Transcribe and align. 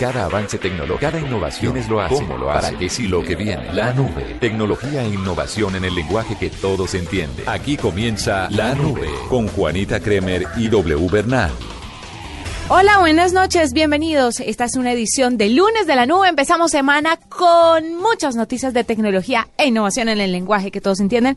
Cada 0.00 0.24
avance 0.24 0.56
tecnológico, 0.56 0.98
cada 0.98 1.20
innovación 1.20 1.76
es 1.76 1.86
lo 1.86 2.00
hace, 2.00 2.14
cómo 2.14 2.38
lo 2.38 2.50
hace, 2.50 2.68
para 2.68 2.78
qué 2.78 2.88
sí 2.88 3.06
lo 3.06 3.22
que 3.22 3.36
viene. 3.36 3.70
La 3.74 3.92
nube, 3.92 4.38
tecnología 4.40 5.02
e 5.02 5.08
innovación 5.08 5.76
en 5.76 5.84
el 5.84 5.94
lenguaje 5.94 6.38
que 6.40 6.48
todos 6.48 6.94
entienden. 6.94 7.46
Aquí 7.46 7.76
comienza 7.76 8.48
La 8.50 8.74
Nube 8.74 9.10
con 9.28 9.46
Juanita 9.48 10.00
Kremer 10.00 10.46
y 10.56 10.68
W 10.68 11.06
Bernal. 11.12 11.50
Hola, 12.70 12.98
buenas 13.00 13.34
noches, 13.34 13.74
bienvenidos. 13.74 14.40
Esta 14.40 14.64
es 14.64 14.76
una 14.76 14.90
edición 14.92 15.36
de 15.36 15.50
lunes 15.50 15.86
de 15.86 15.96
la 15.96 16.06
nube. 16.06 16.28
Empezamos 16.28 16.70
semana 16.70 17.18
con 17.28 17.96
muchas 17.96 18.36
noticias 18.36 18.72
de 18.72 18.84
tecnología 18.84 19.48
e 19.58 19.66
innovación 19.66 20.08
en 20.08 20.18
el 20.18 20.32
lenguaje 20.32 20.70
que 20.70 20.80
todos 20.80 21.00
entienden. 21.00 21.36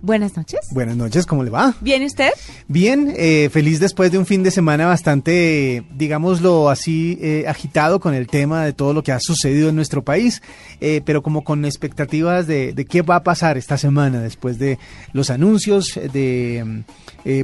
Buenas 0.00 0.36
noches. 0.36 0.60
Buenas 0.70 0.96
noches, 0.96 1.26
¿cómo 1.26 1.42
le 1.42 1.50
va? 1.50 1.74
¿Bien 1.80 2.04
usted? 2.04 2.30
Bien, 2.68 3.12
eh, 3.16 3.48
feliz 3.52 3.80
después 3.80 4.12
de 4.12 4.18
un 4.18 4.26
fin 4.26 4.44
de 4.44 4.52
semana 4.52 4.86
bastante, 4.86 5.82
digámoslo 5.96 6.70
así, 6.70 7.18
eh, 7.20 7.46
agitado 7.48 7.98
con 7.98 8.14
el 8.14 8.28
tema 8.28 8.64
de 8.64 8.72
todo 8.72 8.92
lo 8.92 9.02
que 9.02 9.10
ha 9.10 9.18
sucedido 9.18 9.70
en 9.70 9.74
nuestro 9.74 10.04
país, 10.04 10.40
eh, 10.80 11.00
pero 11.04 11.20
como 11.24 11.42
con 11.42 11.64
expectativas 11.64 12.46
de, 12.46 12.72
de, 12.74 12.84
qué 12.84 13.02
va 13.02 13.16
a 13.16 13.22
pasar 13.24 13.58
esta 13.58 13.76
semana 13.76 14.20
después 14.20 14.60
de 14.60 14.78
los 15.12 15.30
anuncios 15.30 15.98
de 16.12 16.84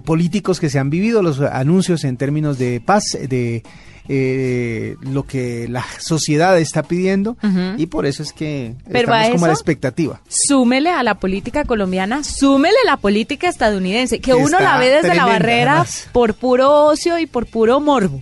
políticos 0.04 0.60
que 0.60 0.70
se 0.70 0.78
han 0.78 0.90
vivido, 0.90 1.22
los 1.22 1.40
anuncios 1.40 2.04
en 2.04 2.16
términos 2.16 2.56
de 2.56 2.80
paz, 2.80 3.02
de 3.28 3.64
eh, 4.08 4.96
lo 5.00 5.24
que 5.24 5.66
la 5.68 5.84
sociedad 5.98 6.58
está 6.58 6.82
pidiendo 6.82 7.36
y 7.78 7.86
por 7.86 8.06
eso 8.06 8.22
es 8.22 8.32
que 8.32 8.74
estamos 8.86 9.30
como 9.30 9.44
a 9.46 9.48
la 9.48 9.54
expectativa. 9.54 10.20
Súmele 10.28 10.90
a 10.90 11.02
la 11.02 11.14
política 11.14 11.64
colombiana, 11.64 12.22
súmele 12.22 12.76
la 12.84 12.96
política 12.96 13.48
estadounidense, 13.48 14.20
que, 14.20 14.34
uno 14.34 14.60
la 14.60 14.78
ve 14.78 14.90
desde 14.90 15.14
la 15.14 15.26
barrera 15.26 15.86
por 16.12 16.34
puro 16.34 16.86
ocio 16.86 17.18
y 17.18 17.26
por 17.26 17.46
puro 17.46 17.80
morbo. 17.80 18.20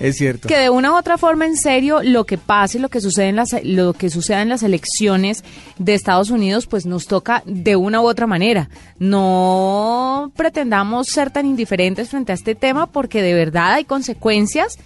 Es 0.00 0.16
cierto. 0.16 0.48
Que 0.48 0.58
de 0.58 0.70
una 0.70 0.92
u 0.92 0.96
otra 0.96 1.18
forma, 1.18 1.46
en 1.46 1.56
serio, 1.56 2.02
lo 2.02 2.24
que 2.24 2.38
pase, 2.38 2.78
lo 2.78 2.88
que 2.88 3.00
sucede 3.00 3.28
en 3.28 3.36
las, 3.36 3.54
lo 3.62 3.92
que 3.92 4.10
suceda 4.10 4.42
en 4.42 4.48
las 4.48 4.62
elecciones 4.62 5.44
de 5.78 5.94
Estados 5.94 6.30
Unidos, 6.30 6.66
pues 6.66 6.84
nos 6.84 7.06
toca 7.06 7.42
de 7.46 7.76
una 7.76 8.00
u 8.00 8.06
otra 8.06 8.26
manera. 8.26 8.68
No 8.98 10.32
pretendamos 10.36 11.08
ser 11.08 11.30
tan 11.30 11.46
indiferentes 11.46 12.10
frente 12.10 12.32
a 12.32 12.34
este 12.34 12.54
tema, 12.54 12.86
porque 12.86 13.22
de 13.22 13.34
verdad 13.34 13.74
hay 13.74 13.84
consecuencias 13.84 14.78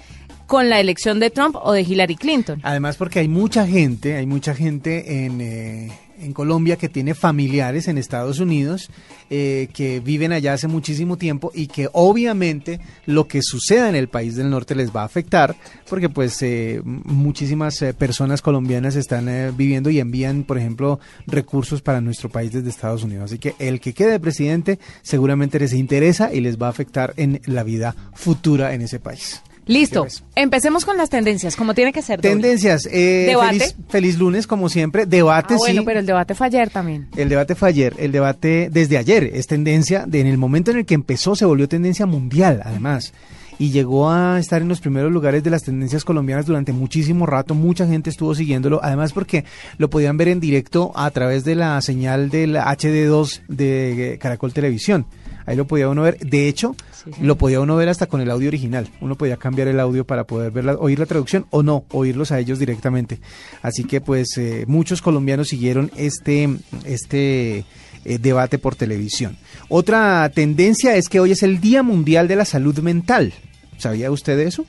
con 0.48 0.70
la 0.70 0.80
elección 0.80 1.20
de 1.20 1.28
Trump 1.28 1.56
o 1.62 1.72
de 1.72 1.82
Hillary 1.82 2.16
Clinton. 2.16 2.58
Además 2.64 2.96
porque 2.96 3.18
hay 3.18 3.28
mucha 3.28 3.66
gente, 3.66 4.16
hay 4.16 4.24
mucha 4.24 4.54
gente 4.54 5.26
en, 5.26 5.42
eh, 5.42 5.92
en 6.22 6.32
Colombia 6.32 6.76
que 6.76 6.88
tiene 6.88 7.14
familiares 7.14 7.86
en 7.86 7.98
Estados 7.98 8.40
Unidos 8.40 8.88
eh, 9.28 9.68
que 9.74 10.00
viven 10.00 10.32
allá 10.32 10.54
hace 10.54 10.66
muchísimo 10.66 11.18
tiempo 11.18 11.52
y 11.54 11.66
que 11.66 11.90
obviamente 11.92 12.80
lo 13.04 13.28
que 13.28 13.42
suceda 13.42 13.90
en 13.90 13.94
el 13.94 14.08
país 14.08 14.36
del 14.36 14.48
norte 14.48 14.74
les 14.74 14.90
va 14.90 15.02
a 15.02 15.04
afectar 15.04 15.54
porque 15.86 16.08
pues 16.08 16.40
eh, 16.40 16.80
muchísimas 16.82 17.84
personas 17.98 18.40
colombianas 18.40 18.96
están 18.96 19.54
viviendo 19.54 19.90
y 19.90 20.00
envían 20.00 20.44
por 20.44 20.56
ejemplo 20.56 20.98
recursos 21.26 21.82
para 21.82 22.00
nuestro 22.00 22.30
país 22.30 22.52
desde 22.52 22.70
Estados 22.70 23.04
Unidos. 23.04 23.26
Así 23.26 23.38
que 23.38 23.54
el 23.58 23.80
que 23.80 23.92
quede 23.92 24.18
presidente 24.18 24.78
seguramente 25.02 25.58
les 25.58 25.74
interesa 25.74 26.32
y 26.32 26.40
les 26.40 26.56
va 26.56 26.68
a 26.68 26.70
afectar 26.70 27.12
en 27.18 27.42
la 27.44 27.64
vida 27.64 27.94
futura 28.14 28.72
en 28.72 28.80
ese 28.80 28.98
país. 28.98 29.42
Listo. 29.68 30.06
Empecemos 30.34 30.84
con 30.86 30.96
las 30.96 31.10
tendencias, 31.10 31.54
como 31.54 31.74
tiene 31.74 31.92
que 31.92 32.00
ser. 32.00 32.20
Tendencias. 32.20 32.88
Eh, 32.90 33.26
¿Debate? 33.28 33.74
Feliz, 33.88 34.18
lunes, 34.18 34.46
como 34.46 34.70
siempre. 34.70 35.04
Debate, 35.04 35.54
ah, 35.54 35.58
bueno, 35.58 35.84
pero 35.84 36.00
el 36.00 36.06
debate 36.06 36.34
fue 36.34 36.46
ayer 36.46 36.70
también. 36.70 37.08
El 37.16 37.28
debate 37.28 37.54
fue 37.54 37.68
ayer. 37.68 37.94
El 37.98 38.10
debate 38.10 38.70
desde 38.72 38.96
ayer 38.96 39.24
es 39.24 39.46
tendencia. 39.46 40.06
De, 40.06 40.20
en 40.20 40.26
el 40.26 40.38
momento 40.38 40.70
en 40.70 40.78
el 40.78 40.86
que 40.86 40.94
empezó, 40.94 41.36
se 41.36 41.44
volvió 41.44 41.68
tendencia 41.68 42.06
mundial, 42.06 42.62
además. 42.64 43.12
Y 43.58 43.70
llegó 43.70 44.10
a 44.10 44.38
estar 44.38 44.62
en 44.62 44.68
los 44.68 44.80
primeros 44.80 45.12
lugares 45.12 45.42
de 45.42 45.50
las 45.50 45.64
tendencias 45.64 46.04
colombianas 46.04 46.46
durante 46.46 46.72
muchísimo 46.72 47.26
rato. 47.26 47.54
Mucha 47.54 47.86
gente 47.86 48.08
estuvo 48.08 48.34
siguiéndolo. 48.34 48.80
Además, 48.82 49.12
porque 49.12 49.44
lo 49.76 49.90
podían 49.90 50.16
ver 50.16 50.28
en 50.28 50.40
directo 50.40 50.92
a 50.94 51.10
través 51.10 51.44
de 51.44 51.56
la 51.56 51.80
señal 51.82 52.30
del 52.30 52.56
HD2 52.56 53.42
de 53.48 54.18
Caracol 54.18 54.54
Televisión. 54.54 55.04
Ahí 55.48 55.56
lo 55.56 55.66
podía 55.66 55.88
uno 55.88 56.02
ver. 56.02 56.18
De 56.18 56.46
hecho, 56.46 56.76
lo 57.22 57.38
podía 57.38 57.58
uno 57.60 57.74
ver 57.74 57.88
hasta 57.88 58.06
con 58.06 58.20
el 58.20 58.30
audio 58.30 58.48
original. 58.48 58.86
Uno 59.00 59.14
podía 59.14 59.38
cambiar 59.38 59.68
el 59.68 59.80
audio 59.80 60.04
para 60.04 60.24
poder 60.24 60.50
ver 60.50 60.68
oír 60.78 60.98
la 60.98 61.06
traducción 61.06 61.46
o 61.48 61.62
no, 61.62 61.84
oírlos 61.90 62.32
a 62.32 62.38
ellos 62.38 62.58
directamente. 62.58 63.18
Así 63.62 63.84
que 63.84 64.02
pues 64.02 64.36
eh, 64.36 64.66
muchos 64.68 65.00
colombianos 65.00 65.48
siguieron 65.48 65.90
este, 65.96 66.50
este 66.84 67.64
eh, 68.04 68.18
debate 68.20 68.58
por 68.58 68.76
televisión. 68.76 69.38
Otra 69.70 70.30
tendencia 70.34 70.96
es 70.96 71.08
que 71.08 71.18
hoy 71.18 71.32
es 71.32 71.42
el 71.42 71.62
Día 71.62 71.82
Mundial 71.82 72.28
de 72.28 72.36
la 72.36 72.44
Salud 72.44 72.78
Mental. 72.80 73.32
¿Sabía 73.78 74.10
usted 74.10 74.38
eso? 74.40 74.66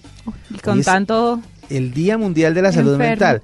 Y 0.50 0.60
con 0.60 0.82
tanto... 0.82 1.42
El 1.70 1.94
Día 1.94 2.18
Mundial 2.18 2.54
de 2.54 2.62
la 2.62 2.72
Salud 2.72 2.98
Mental 2.98 3.44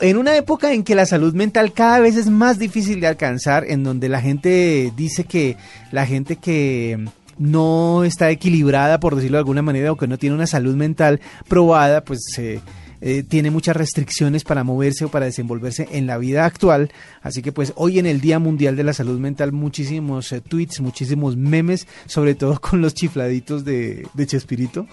en 0.00 0.16
una 0.16 0.36
época 0.36 0.72
en 0.72 0.82
que 0.82 0.94
la 0.94 1.06
salud 1.06 1.34
mental 1.34 1.72
cada 1.72 2.00
vez 2.00 2.16
es 2.16 2.28
más 2.28 2.58
difícil 2.58 3.00
de 3.00 3.06
alcanzar, 3.06 3.64
en 3.68 3.84
donde 3.84 4.08
la 4.08 4.20
gente 4.20 4.92
dice 4.96 5.24
que 5.24 5.56
la 5.90 6.06
gente 6.06 6.36
que 6.36 7.06
no 7.38 8.04
está 8.04 8.30
equilibrada, 8.30 9.00
por 9.00 9.16
decirlo 9.16 9.36
de 9.36 9.40
alguna 9.40 9.62
manera, 9.62 9.92
o 9.92 9.96
que 9.96 10.06
no 10.06 10.18
tiene 10.18 10.36
una 10.36 10.46
salud 10.46 10.76
mental 10.76 11.20
probada, 11.48 12.02
pues 12.04 12.20
se... 12.32 12.60
Eh, 13.04 13.24
tiene 13.24 13.50
muchas 13.50 13.76
restricciones 13.76 14.44
para 14.44 14.62
moverse 14.62 15.04
o 15.04 15.08
para 15.08 15.26
desenvolverse 15.26 15.88
en 15.90 16.06
la 16.06 16.18
vida 16.18 16.46
actual. 16.46 16.92
Así 17.20 17.42
que 17.42 17.50
pues 17.50 17.72
hoy 17.74 17.98
en 17.98 18.06
el 18.06 18.20
Día 18.20 18.38
Mundial 18.38 18.76
de 18.76 18.84
la 18.84 18.92
Salud 18.92 19.18
Mental 19.18 19.50
muchísimos 19.50 20.30
eh, 20.30 20.40
tweets, 20.40 20.80
muchísimos 20.80 21.36
memes, 21.36 21.88
sobre 22.06 22.36
todo 22.36 22.60
con 22.60 22.80
los 22.80 22.94
chifladitos 22.94 23.64
de, 23.64 24.06
de 24.14 24.26
Chespirito. 24.26 24.86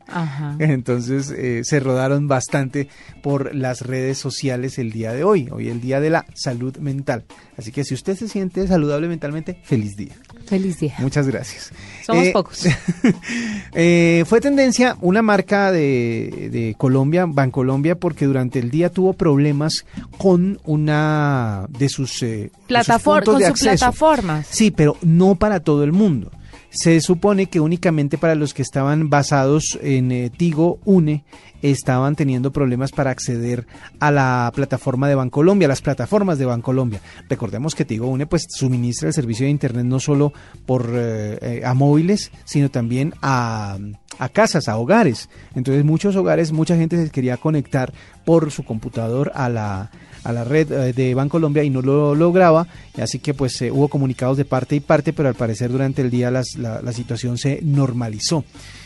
Entonces 0.60 1.34
eh, 1.36 1.62
se 1.64 1.80
rodaron 1.80 2.28
bastante 2.28 2.88
por 3.20 3.52
las 3.52 3.80
redes 3.80 4.16
sociales 4.16 4.78
el 4.78 4.92
día 4.92 5.12
de 5.12 5.24
hoy, 5.24 5.48
hoy 5.50 5.68
el 5.68 5.80
Día 5.80 6.00
de 6.00 6.10
la 6.10 6.24
Salud 6.34 6.76
Mental. 6.76 7.24
Así 7.56 7.72
que 7.72 7.82
si 7.82 7.94
usted 7.94 8.16
se 8.16 8.28
siente 8.28 8.68
saludable 8.68 9.08
mentalmente, 9.08 9.60
feliz 9.64 9.96
día. 9.96 10.14
Feliz 10.46 10.78
día. 10.78 10.94
Muchas 10.98 11.26
gracias. 11.26 11.72
Somos 12.04 12.28
pocos. 12.28 12.62
fue 14.26 14.40
tendencia 14.40 14.96
una 15.00 15.22
marca 15.22 15.72
de, 15.72 16.48
de 16.52 16.74
Colombia, 16.78 17.26
Banco 17.26 17.56
Colombia 17.56 17.94
porque 17.94 18.26
durante 18.26 18.58
el 18.58 18.70
día 18.70 18.90
tuvo 18.90 19.14
problemas 19.14 19.86
con 20.18 20.60
una 20.64 21.66
de 21.70 21.88
sus, 21.88 22.22
eh, 22.22 22.50
plataformas. 22.66 24.46
Sí, 24.50 24.70
pero 24.70 24.98
no 25.00 25.36
para 25.36 25.60
todo 25.60 25.84
el 25.84 25.92
mundo. 25.92 26.30
Se 26.68 27.00
supone 27.00 27.46
que 27.46 27.60
únicamente 27.60 28.18
para 28.18 28.34
los 28.34 28.52
que 28.52 28.60
estaban 28.60 29.08
basados 29.08 29.78
en 29.82 30.12
eh, 30.12 30.30
Tigo 30.30 30.78
Une 30.84 31.24
estaban 31.62 32.16
teniendo 32.16 32.52
problemas 32.52 32.92
para 32.92 33.10
acceder 33.10 33.66
a 34.00 34.10
la 34.10 34.52
plataforma 34.54 35.08
de 35.08 35.14
Bancolombia, 35.14 35.68
las 35.68 35.82
plataformas 35.82 36.38
de 36.38 36.46
Bancolombia. 36.46 37.00
Recordemos 37.28 37.74
que 37.74 37.84
Tigo 37.84 38.08
Une 38.08 38.26
pues 38.26 38.46
suministra 38.48 39.08
el 39.08 39.14
servicio 39.14 39.44
de 39.44 39.50
internet 39.50 39.84
no 39.84 40.00
solo 40.00 40.32
por 40.66 40.90
eh, 40.92 41.62
a 41.64 41.74
móviles, 41.74 42.30
sino 42.44 42.70
también 42.70 43.14
a, 43.22 43.78
a 44.18 44.28
casas, 44.28 44.68
a 44.68 44.76
hogares. 44.76 45.28
Entonces 45.54 45.84
muchos 45.84 46.16
hogares, 46.16 46.52
mucha 46.52 46.76
gente 46.76 47.02
se 47.02 47.10
quería 47.10 47.36
conectar 47.36 47.92
por 48.24 48.50
su 48.50 48.64
computador 48.64 49.32
a 49.34 49.48
la 49.48 49.90
a 50.26 50.32
la 50.32 50.42
red 50.42 50.70
eh, 50.72 50.92
de 50.92 51.14
Bancolombia 51.14 51.62
y 51.62 51.70
no 51.70 51.82
lo 51.82 52.14
lograba, 52.14 52.66
así 53.00 53.20
que 53.20 53.32
pues 53.32 53.62
eh, 53.62 53.70
hubo 53.70 53.86
comunicados 53.86 54.36
de 54.36 54.44
parte 54.44 54.74
y 54.74 54.80
parte, 54.80 55.12
pero 55.12 55.28
al 55.28 55.36
parecer 55.36 55.70
durante 55.70 56.02
el 56.02 56.10
día 56.10 56.32
la, 56.32 56.42
la, 56.58 56.92
situación 56.92 57.38
se 57.38 57.60
normalizó. 57.62 58.44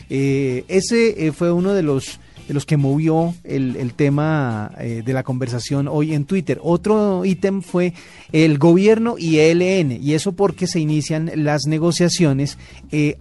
Eh, 0.09 0.65
ese 0.67 1.31
fue 1.31 1.51
uno 1.51 1.73
de 1.73 1.81
los 1.81 2.19
los 2.53 2.65
que 2.65 2.77
movió 2.77 3.33
el, 3.43 3.75
el 3.75 3.93
tema 3.93 4.71
de 4.77 5.13
la 5.13 5.23
conversación 5.23 5.87
hoy 5.87 6.13
en 6.13 6.25
Twitter. 6.25 6.59
Otro 6.61 7.25
ítem 7.25 7.61
fue 7.61 7.93
el 8.31 8.57
gobierno 8.57 9.15
y 9.17 9.39
ELN, 9.39 9.91
y 10.01 10.13
eso 10.13 10.33
porque 10.33 10.67
se 10.67 10.79
inician 10.79 11.31
las 11.35 11.65
negociaciones 11.67 12.57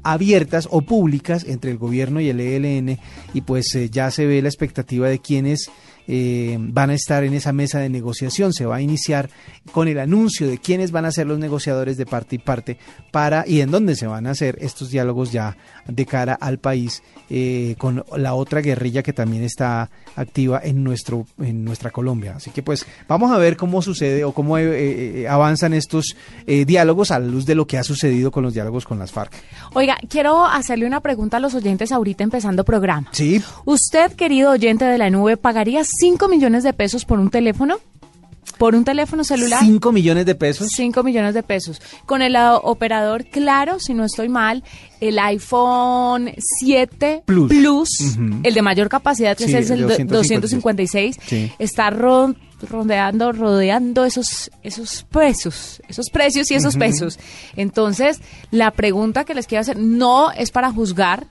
abiertas 0.02 0.68
o 0.70 0.82
públicas 0.82 1.44
entre 1.46 1.70
el 1.70 1.78
gobierno 1.78 2.20
y 2.20 2.28
el 2.28 2.40
ELN, 2.40 2.98
y 3.34 3.40
pues 3.42 3.66
ya 3.90 4.10
se 4.10 4.26
ve 4.26 4.42
la 4.42 4.48
expectativa 4.48 5.08
de 5.08 5.18
quienes 5.18 5.70
eh, 6.12 6.56
van 6.58 6.90
a 6.90 6.94
estar 6.94 7.22
en 7.22 7.34
esa 7.34 7.52
mesa 7.52 7.78
de 7.78 7.88
negociación. 7.88 8.52
Se 8.52 8.66
va 8.66 8.76
a 8.76 8.80
iniciar 8.80 9.30
con 9.70 9.86
el 9.86 10.00
anuncio 10.00 10.48
de 10.48 10.58
quiénes 10.58 10.90
van 10.90 11.04
a 11.04 11.12
ser 11.12 11.28
los 11.28 11.38
negociadores 11.38 11.96
de 11.96 12.04
parte 12.04 12.34
y 12.34 12.38
parte 12.38 12.78
para 13.12 13.46
y 13.46 13.60
en 13.60 13.70
dónde 13.70 13.94
se 13.94 14.08
van 14.08 14.26
a 14.26 14.30
hacer 14.30 14.58
estos 14.60 14.90
diálogos 14.90 15.30
ya 15.30 15.56
de 15.86 16.06
cara 16.06 16.34
al 16.34 16.58
país 16.58 17.04
eh, 17.28 17.76
con 17.78 18.04
la 18.16 18.34
otra 18.34 18.60
guerrilla 18.60 19.04
que 19.04 19.12
también 19.12 19.44
está 19.44 19.88
activa 20.16 20.60
en 20.64 20.82
nuestro 20.82 21.26
en 21.38 21.64
nuestra 21.64 21.92
Colombia. 21.92 22.34
Así 22.38 22.50
que 22.50 22.64
pues 22.64 22.84
vamos 23.06 23.30
a 23.30 23.38
ver 23.38 23.56
cómo 23.56 23.80
sucede 23.80 24.24
o 24.24 24.32
cómo 24.32 24.58
eh, 24.58 25.28
avanzan 25.28 25.74
estos 25.74 26.16
diálogos 26.44 27.12
a 27.12 27.20
la 27.20 27.26
luz 27.26 27.46
de 27.46 27.54
lo 27.54 27.68
que 27.68 27.78
ha 27.78 27.84
sucedido 27.84 28.32
con 28.32 28.42
los 28.42 28.52
diálogos 28.52 28.84
con 28.84 28.98
las 28.98 29.12
FARC. 29.12 29.32
Oiga, 29.74 29.96
quiero 30.08 30.44
hacerle 30.44 30.86
una 30.86 30.98
pregunta 30.98 31.36
a 31.36 31.40
los 31.40 31.54
oyentes 31.54 31.92
ahorita 31.92 32.24
empezando 32.24 32.64
programa. 32.64 33.08
Sí. 33.12 33.40
Usted, 33.64 34.10
querido 34.12 34.50
oyente 34.50 34.84
de 34.84 34.98
la 34.98 35.08
nube, 35.08 35.36
¿pagaría 35.36 35.84
5 36.00 36.28
millones 36.28 36.64
de 36.64 36.72
pesos 36.72 37.04
por 37.04 37.18
un 37.18 37.30
teléfono? 37.30 37.78
¿Por 38.56 38.74
un 38.74 38.84
teléfono 38.84 39.22
celular? 39.22 39.60
5 39.62 39.92
millones 39.92 40.26
de 40.26 40.34
pesos. 40.34 40.68
5 40.74 41.02
millones 41.02 41.34
de 41.34 41.42
pesos. 41.42 41.80
Con 42.06 42.22
el 42.22 42.36
uh, 42.36 42.56
operador, 42.62 43.26
claro, 43.26 43.78
si 43.78 43.94
no 43.94 44.04
estoy 44.04 44.28
mal, 44.28 44.64
el 45.00 45.18
iPhone 45.18 46.30
7 46.58 47.22
Plus, 47.26 48.16
el 48.42 48.54
de 48.54 48.62
mayor 48.62 48.88
capacidad, 48.88 49.36
que 49.36 49.44
es 49.44 49.70
el, 49.70 49.86
256, 50.06 51.16
está 51.58 51.90
rodeando, 51.90 53.32
rodeando 53.32 54.04
esos, 54.04 54.50
esos 54.62 55.04
precios, 55.04 55.82
esos 55.88 56.10
precios 56.10 56.50
y 56.50 56.54
esos 56.54 56.76
pesos. 56.76 57.18
Entonces, 57.56 58.20
la 58.50 58.70
pregunta 58.70 59.24
que 59.24 59.34
les 59.34 59.46
quiero 59.46 59.60
hacer 59.60 59.78
no 59.78 60.32
es 60.32 60.50
para 60.50 60.70
juzgar, 60.72 61.26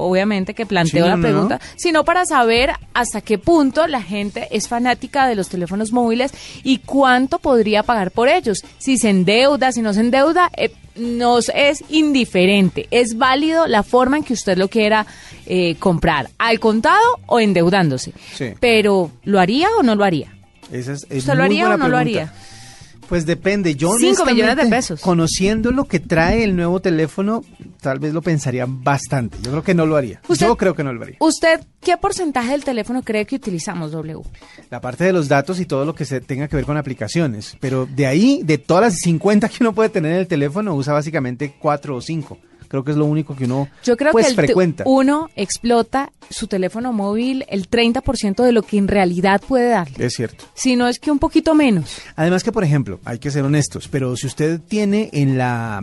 obviamente 0.00 0.54
que 0.54 0.66
planteo 0.66 1.06
la 1.06 1.16
pregunta, 1.16 1.60
sino 1.76 2.04
para 2.04 2.24
saber 2.24 2.70
hasta 2.94 3.20
qué 3.20 3.38
punto 3.38 3.86
la 3.86 4.02
gente 4.02 4.48
es 4.50 4.68
fanática 4.68 5.26
de 5.26 5.34
los 5.34 5.48
teléfonos 5.48 5.92
móviles 5.92 6.32
y 6.62 6.78
cuánto 6.78 7.38
podría 7.38 7.82
pagar 7.82 8.10
por 8.10 8.28
ellos. 8.28 8.64
Si 8.78 8.98
se 8.98 9.10
endeuda, 9.10 9.72
si 9.72 9.82
no 9.82 9.92
se 9.92 10.00
endeuda, 10.00 10.50
eh, 10.56 10.72
nos 10.96 11.50
es 11.54 11.84
indiferente. 11.88 12.88
Es 12.90 13.16
válido 13.16 13.66
la 13.66 13.82
forma 13.82 14.18
en 14.18 14.24
que 14.24 14.32
usted 14.32 14.56
lo 14.56 14.68
quiera 14.68 15.06
eh, 15.46 15.76
comprar, 15.76 16.30
al 16.38 16.60
contado 16.60 17.18
o 17.26 17.40
endeudándose. 17.40 18.12
Pero, 18.60 19.10
¿lo 19.24 19.40
haría 19.40 19.68
o 19.78 19.82
no 19.82 19.94
lo 19.94 20.04
haría? 20.04 20.32
¿Usted 20.72 21.34
lo 21.34 21.42
haría 21.42 21.70
o 21.70 21.76
no 21.76 21.88
lo 21.88 21.96
haría? 21.96 22.32
Pues 23.10 23.26
depende. 23.26 23.74
Yo 23.74 23.90
5 23.98 24.24
millones 24.24 24.56
de 24.56 24.66
pesos. 24.66 25.00
Conociendo 25.00 25.72
lo 25.72 25.86
que 25.86 25.98
trae 25.98 26.44
el 26.44 26.54
nuevo 26.54 26.78
teléfono, 26.78 27.42
tal 27.80 27.98
vez 27.98 28.14
lo 28.14 28.22
pensaría 28.22 28.66
bastante. 28.68 29.36
Yo 29.42 29.50
creo 29.50 29.64
que 29.64 29.74
no 29.74 29.84
lo 29.84 29.96
haría. 29.96 30.22
Yo 30.38 30.56
creo 30.56 30.76
que 30.76 30.84
no 30.84 30.92
lo 30.92 31.02
haría. 31.02 31.16
¿Usted 31.18 31.60
qué 31.80 31.96
porcentaje 31.96 32.52
del 32.52 32.62
teléfono 32.62 33.02
cree 33.02 33.26
que 33.26 33.34
utilizamos, 33.34 33.90
W? 33.90 34.20
La 34.70 34.80
parte 34.80 35.02
de 35.02 35.12
los 35.12 35.26
datos 35.26 35.58
y 35.58 35.66
todo 35.66 35.84
lo 35.84 35.92
que 35.92 36.04
se 36.04 36.20
tenga 36.20 36.46
que 36.46 36.54
ver 36.54 36.64
con 36.64 36.76
aplicaciones. 36.76 37.56
Pero 37.58 37.84
de 37.84 38.06
ahí, 38.06 38.42
de 38.44 38.58
todas 38.58 38.84
las 38.84 38.94
50 39.00 39.48
que 39.48 39.56
uno 39.64 39.74
puede 39.74 39.88
tener 39.88 40.12
en 40.12 40.18
el 40.18 40.28
teléfono, 40.28 40.76
usa 40.76 40.92
básicamente 40.92 41.56
4 41.58 41.96
o 41.96 42.00
5. 42.00 42.38
Creo 42.70 42.84
que 42.84 42.92
es 42.92 42.96
lo 42.96 43.04
único 43.04 43.34
que 43.34 43.46
uno 43.46 43.68
Yo 43.82 43.96
creo 43.96 44.12
pues, 44.12 44.28
que 44.28 44.34
frecuenta. 44.34 44.84
uno 44.86 45.28
explota 45.34 46.12
su 46.30 46.46
teléfono 46.46 46.92
móvil 46.92 47.44
el 47.48 47.68
30% 47.68 48.44
de 48.44 48.52
lo 48.52 48.62
que 48.62 48.78
en 48.78 48.86
realidad 48.86 49.42
puede 49.46 49.70
darle. 49.70 50.06
Es 50.06 50.14
cierto. 50.14 50.44
Si 50.54 50.76
no 50.76 50.86
es 50.86 51.00
que 51.00 51.10
un 51.10 51.18
poquito 51.18 51.56
menos. 51.56 52.00
Además 52.14 52.44
que, 52.44 52.52
por 52.52 52.62
ejemplo, 52.62 53.00
hay 53.04 53.18
que 53.18 53.32
ser 53.32 53.42
honestos, 53.42 53.88
pero 53.88 54.16
si 54.16 54.28
usted 54.28 54.60
tiene 54.60 55.10
en 55.12 55.36
la 55.36 55.82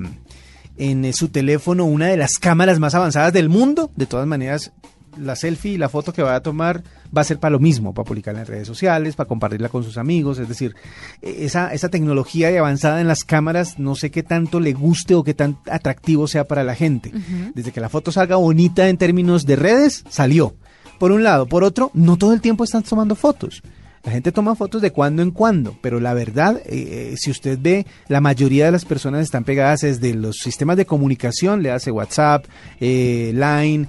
en 0.77 1.11
su 1.13 1.27
teléfono 1.27 1.83
una 1.83 2.07
de 2.07 2.15
las 2.15 2.37
cámaras 2.37 2.79
más 2.79 2.95
avanzadas 2.95 3.33
del 3.33 3.49
mundo, 3.49 3.91
de 3.97 4.05
todas 4.05 4.25
maneras 4.25 4.71
la 5.19 5.35
selfie 5.35 5.73
y 5.73 5.77
la 5.77 5.89
foto 5.89 6.13
que 6.13 6.21
va 6.21 6.35
a 6.35 6.41
tomar 6.41 6.83
va 7.15 7.21
a 7.21 7.25
ser 7.25 7.39
para 7.39 7.51
lo 7.51 7.59
mismo, 7.59 7.93
para 7.93 8.05
publicarla 8.05 8.41
en 8.41 8.47
redes 8.47 8.67
sociales, 8.67 9.15
para 9.15 9.27
compartirla 9.27 9.69
con 9.69 9.83
sus 9.83 9.97
amigos, 9.97 10.39
es 10.39 10.47
decir, 10.47 10.75
e-, 11.21 11.45
esa, 11.45 11.73
esa 11.73 11.89
tecnología 11.89 12.47
avanzada 12.57 13.01
en 13.01 13.07
las 13.07 13.23
cámaras 13.23 13.79
no 13.79 13.95
sé 13.95 14.11
qué 14.11 14.23
tanto 14.23 14.59
le 14.59 14.73
guste 14.73 15.15
o 15.15 15.23
qué 15.23 15.33
tan 15.33 15.57
atractivo 15.69 16.27
sea 16.27 16.45
para 16.45 16.63
la 16.63 16.75
gente. 16.75 17.11
Desde 17.53 17.71
que 17.71 17.81
la 17.81 17.89
foto 17.89 18.11
salga 18.11 18.35
bonita 18.35 18.89
en 18.89 18.97
términos 18.97 19.45
de 19.45 19.55
redes, 19.55 20.03
salió. 20.09 20.55
Por 20.99 21.11
un 21.11 21.23
lado, 21.23 21.45
por 21.45 21.63
otro, 21.63 21.91
no 21.93 22.17
todo 22.17 22.33
el 22.33 22.41
tiempo 22.41 22.63
están 22.63 22.83
tomando 22.83 23.15
fotos. 23.15 23.61
La 24.07 24.13
gente 24.13 24.31
toma 24.31 24.55
fotos 24.55 24.81
de 24.81 24.91
cuando 24.91 25.21
en 25.21 25.31
cuando, 25.31 25.77
pero 25.81 25.99
la 25.99 26.13
verdad, 26.13 26.61
eh, 26.65 27.11
eh, 27.11 27.15
si 27.17 27.29
usted 27.29 27.59
ve, 27.61 27.85
la 28.07 28.21
mayoría 28.21 28.63
de 28.63 28.71
las 28.71 28.85
personas 28.85 29.21
están 29.21 29.43
pegadas 29.43 29.81
desde 29.81 30.13
los 30.13 30.37
sistemas 30.37 30.77
de 30.77 30.85
comunicación, 30.85 31.61
le 31.61 31.71
hace 31.71 31.91
WhatsApp, 31.91 32.45
eh, 32.79 33.33
Line, 33.33 33.85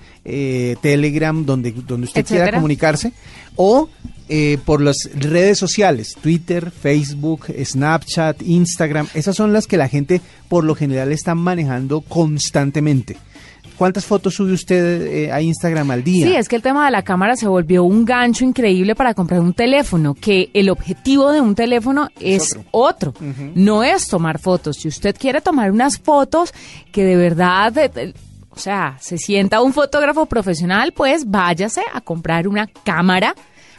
Telegram, 0.83 1.47
donde, 1.47 1.71
donde 1.71 2.09
usted 2.09 2.27
quiera 2.27 2.51
comunicarse, 2.51 3.13
o 3.55 3.89
por 4.65 4.81
las 4.81 5.09
redes 5.15 5.57
sociales, 5.57 6.17
Twitter, 6.21 6.73
Facebook, 6.73 7.47
Snapchat, 7.65 8.43
Instagram, 8.43 9.07
esas 9.15 9.37
son 9.37 9.53
las 9.53 9.69
que 9.69 9.77
la 9.77 9.87
gente 9.87 10.21
por 10.49 10.65
lo 10.65 10.75
general 10.75 11.13
está 11.13 11.37
manejando 11.37 12.01
constantemente. 12.01 13.19
¿Cuántas 13.79 14.05
fotos 14.05 14.35
sube 14.35 14.53
usted 14.53 15.07
eh, 15.07 15.33
a 15.33 15.41
Instagram 15.41 15.93
al 15.93 16.03
día? 16.03 16.27
Sí, 16.27 16.35
es 16.35 16.49
que 16.49 16.57
el 16.57 16.63
tema 16.63 16.85
de 16.85 16.91
la 16.91 17.03
cámara 17.03 17.37
se 17.37 17.47
volvió 17.47 17.85
un 17.85 18.05
gancho 18.05 18.45
increíble 18.45 18.97
para 18.97 19.15
comprar 19.15 19.41
un 19.41 19.55
teléfono, 19.55 20.15
que 20.15 20.51
el 20.53 20.69
objetivo 20.69 21.31
de 21.31 21.41
un 21.41 21.55
teléfono 21.55 22.09
es, 22.19 22.59
otro, 22.73 23.15
no 23.55 23.85
es 23.85 24.09
tomar 24.09 24.41
fotos. 24.41 24.79
Si 24.79 24.89
usted 24.89 25.17
quiere 25.17 25.41
tomar 25.41 25.71
unas 25.71 25.99
fotos 25.99 26.53
que 26.91 27.05
de 27.05 27.17
verdad... 27.17 27.73
o 28.51 28.59
sea, 28.59 28.97
se 29.01 29.17
sienta 29.17 29.63
un 29.63 29.73
fotógrafo 29.73 30.27
profesional, 30.27 30.91
pues 30.93 31.31
váyase 31.31 31.83
a 31.95 32.01
comprar 32.01 32.49
una 32.49 32.67
cámara 32.67 33.37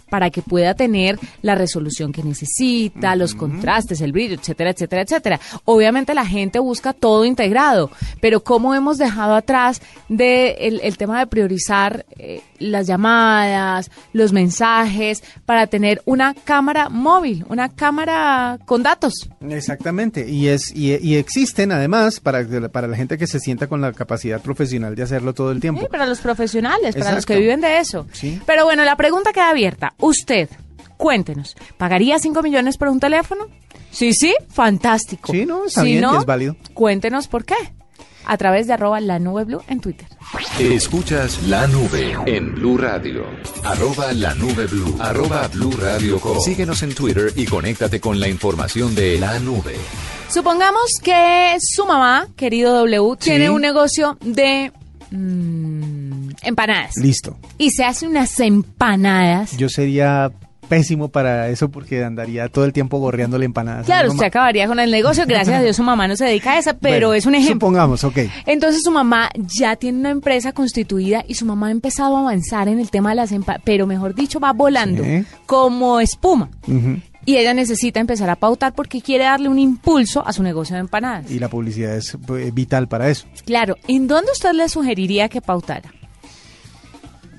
para 0.09 0.29
que 0.29 0.41
pueda 0.41 0.73
tener 0.73 1.19
la 1.41 1.56
resolución 1.56 2.11
que 2.11 2.23
necesita, 2.23 3.15
los 3.15 3.35
contrastes, 3.35 4.01
el 4.01 4.11
brillo, 4.11 4.35
etcétera, 4.35 4.71
etcétera, 4.71 5.01
etcétera. 5.03 5.39
Obviamente 5.65 6.13
la 6.13 6.25
gente 6.25 6.59
busca 6.59 6.94
todo 6.94 7.25
integrado, 7.25 7.91
pero 8.21 8.44
¿cómo 8.44 8.73
hemos 8.75 8.97
dejado 8.97 9.35
atrás 9.35 9.81
de 10.07 10.51
el, 10.83 10.97
tema 10.97 11.19
de 11.19 11.27
priorizar 11.27 12.06
eh, 12.17 12.41
las 12.59 12.88
llamadas, 12.88 13.91
los 14.13 14.33
mensajes, 14.33 15.23
para 15.45 15.67
tener 15.67 16.01
una 16.06 16.33
cámara 16.33 16.89
móvil, 16.89 17.45
una 17.50 17.69
cámara 17.69 18.59
con 18.65 18.83
datos? 18.83 19.29
Exactamente, 19.50 20.29
y, 20.29 20.47
es, 20.47 20.73
y, 20.75 21.15
existen 21.15 21.71
además 21.71 22.19
para, 22.19 22.45
para 22.69 22.88
la 22.88 22.95
gente 22.95 23.17
que 23.17 23.27
se 23.27 23.39
sienta 23.39 23.67
con 23.67 23.81
la 23.81 23.94
capacidad 23.94 24.41
profesional 24.41 24.95
de 24.95 25.03
hacerlo 25.03 25.33
todo 25.33 25.51
el 25.51 25.59
tiempo. 25.59 25.81
Sí, 25.81 25.88
para 25.89 26.06
los 26.06 26.19
profesionales, 26.19 26.95
para 26.95 27.13
los 27.13 27.25
que 27.25 27.38
viven 27.38 27.61
de 27.61 27.79
eso. 27.79 28.07
Pero 28.45 28.65
bueno, 28.65 28.83
la 28.83 28.95
pregunta 28.95 29.33
queda 29.33 29.50
abierta. 29.50 29.94
Usted, 30.00 30.50
cuéntenos, 30.97 31.55
¿pagaría 31.77 32.19
5 32.19 32.41
millones 32.41 32.77
por 32.77 32.89
un 32.89 33.00
teléfono? 33.00 33.47
Sí, 33.91 34.13
sí, 34.13 34.35
fantástico. 34.50 35.31
Sí, 35.31 35.45
no, 35.45 35.65
está 35.65 35.83
bien, 35.83 36.03
es 36.03 36.25
válido. 36.25 36.55
Cuéntenos 36.73 37.27
por 37.27 37.45
qué. 37.45 37.55
A 38.25 38.38
través 38.38 38.67
de 38.67 38.73
arroba 38.73 39.00
la 39.00 39.17
nube 39.17 39.44
blue 39.45 39.63
en 39.67 39.79
Twitter. 39.79 40.07
Escuchas 40.59 41.41
la 41.47 41.67
nube 41.67 42.17
en 42.25 42.53
Blue 42.53 42.77
Radio. 42.77 43.23
Arroba 43.63 44.11
la 44.11 44.33
nube 44.35 44.67
blue. 44.67 44.94
Arroba 45.00 45.47
blue 45.47 45.71
radio 45.71 46.19
Síguenos 46.44 46.83
en 46.83 46.93
Twitter 46.93 47.31
y 47.38 47.45
conéctate 47.45 48.01
con 48.01 48.19
la 48.19 48.27
información 48.27 48.93
de 48.93 49.17
la 49.17 49.39
nube. 49.39 49.75
Supongamos 50.29 50.84
que 51.01 51.55
su 51.62 51.86
mamá, 51.86 52.27
querido 52.36 52.74
W, 52.75 53.15
tiene 53.17 53.50
un 53.50 53.62
negocio 53.62 54.17
de 54.22 54.72
Mm, 55.12 56.29
empanadas. 56.43 56.95
Listo. 56.98 57.36
Y 57.57 57.72
se 57.72 57.84
hace 57.84 58.07
unas 58.07 58.39
empanadas. 58.39 59.57
Yo 59.57 59.67
sería 59.69 60.31
pésimo 60.69 61.09
para 61.09 61.49
eso 61.49 61.69
porque 61.69 62.03
andaría 62.03 62.47
todo 62.47 62.63
el 62.63 62.71
tiempo 62.71 62.99
gorreándole 62.99 63.45
empanadas. 63.45 63.85
Claro, 63.85 64.11
usted 64.11 64.27
acabaría 64.27 64.67
con 64.67 64.79
el 64.79 64.91
negocio. 64.91 65.25
Gracias 65.27 65.59
a 65.59 65.61
Dios 65.61 65.75
su 65.75 65.83
mamá 65.83 66.07
no 66.07 66.15
se 66.15 66.25
dedica 66.25 66.53
a 66.53 66.59
eso, 66.59 66.71
pero 66.79 67.13
es 67.13 67.25
un 67.25 67.35
ejemplo. 67.35 67.67
Supongamos, 67.67 68.03
ok. 68.03 68.19
Entonces 68.45 68.83
su 68.83 68.91
mamá 68.91 69.29
ya 69.35 69.75
tiene 69.75 69.99
una 69.99 70.11
empresa 70.11 70.53
constituida 70.53 71.25
y 71.27 71.33
su 71.33 71.45
mamá 71.45 71.67
ha 71.67 71.71
empezado 71.71 72.15
a 72.15 72.21
avanzar 72.21 72.67
en 72.67 72.79
el 72.79 72.89
tema 72.89 73.09
de 73.09 73.15
las 73.15 73.31
empanadas, 73.31 73.63
pero 73.65 73.88
mejor 73.88 74.15
dicho, 74.15 74.39
va 74.39 74.53
volando 74.53 75.03
como 75.45 75.99
espuma 75.99 76.49
y 77.25 77.38
ella 77.38 77.53
necesita 77.53 77.99
empezar 77.99 78.29
a 78.29 78.35
pautar 78.35 78.73
porque 78.73 79.01
quiere 79.01 79.25
darle 79.25 79.49
un 79.49 79.59
impulso 79.59 80.25
a 80.25 80.33
su 80.33 80.41
negocio 80.41 80.75
de 80.75 80.81
empanadas. 80.81 81.29
Y 81.29 81.39
la 81.39 81.49
publicidad 81.49 81.95
es 81.95 82.15
eh, 82.15 82.51
vital 82.53 82.88
para 82.88 83.09
eso. 83.09 83.27
Claro, 83.45 83.75
¿en 83.88 84.07
dónde 84.07 84.31
usted 84.31 84.53
le 84.53 84.67
sugeriría 84.69 85.29
que 85.29 85.41
pautara? 85.41 85.93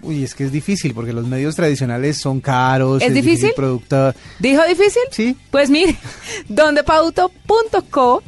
Uy, 0.03 0.25
es 0.25 0.35
que 0.35 0.45
es 0.45 0.53
difícil 0.53 0.95
porque 0.95 1.13
los 1.13 1.27
medios 1.27 1.57
tradicionales 1.57 2.19
son 2.19 2.41
caros. 2.41 3.03
¿Es, 3.03 3.13
difícil? 3.13 3.53
producto... 3.55 4.15
¿Dijo 4.39 4.63
difícil? 4.65 5.03
Sí. 5.11 5.37
Pues 5.51 5.69
mire, 5.69 5.97
dondepauto.co 6.49 8.23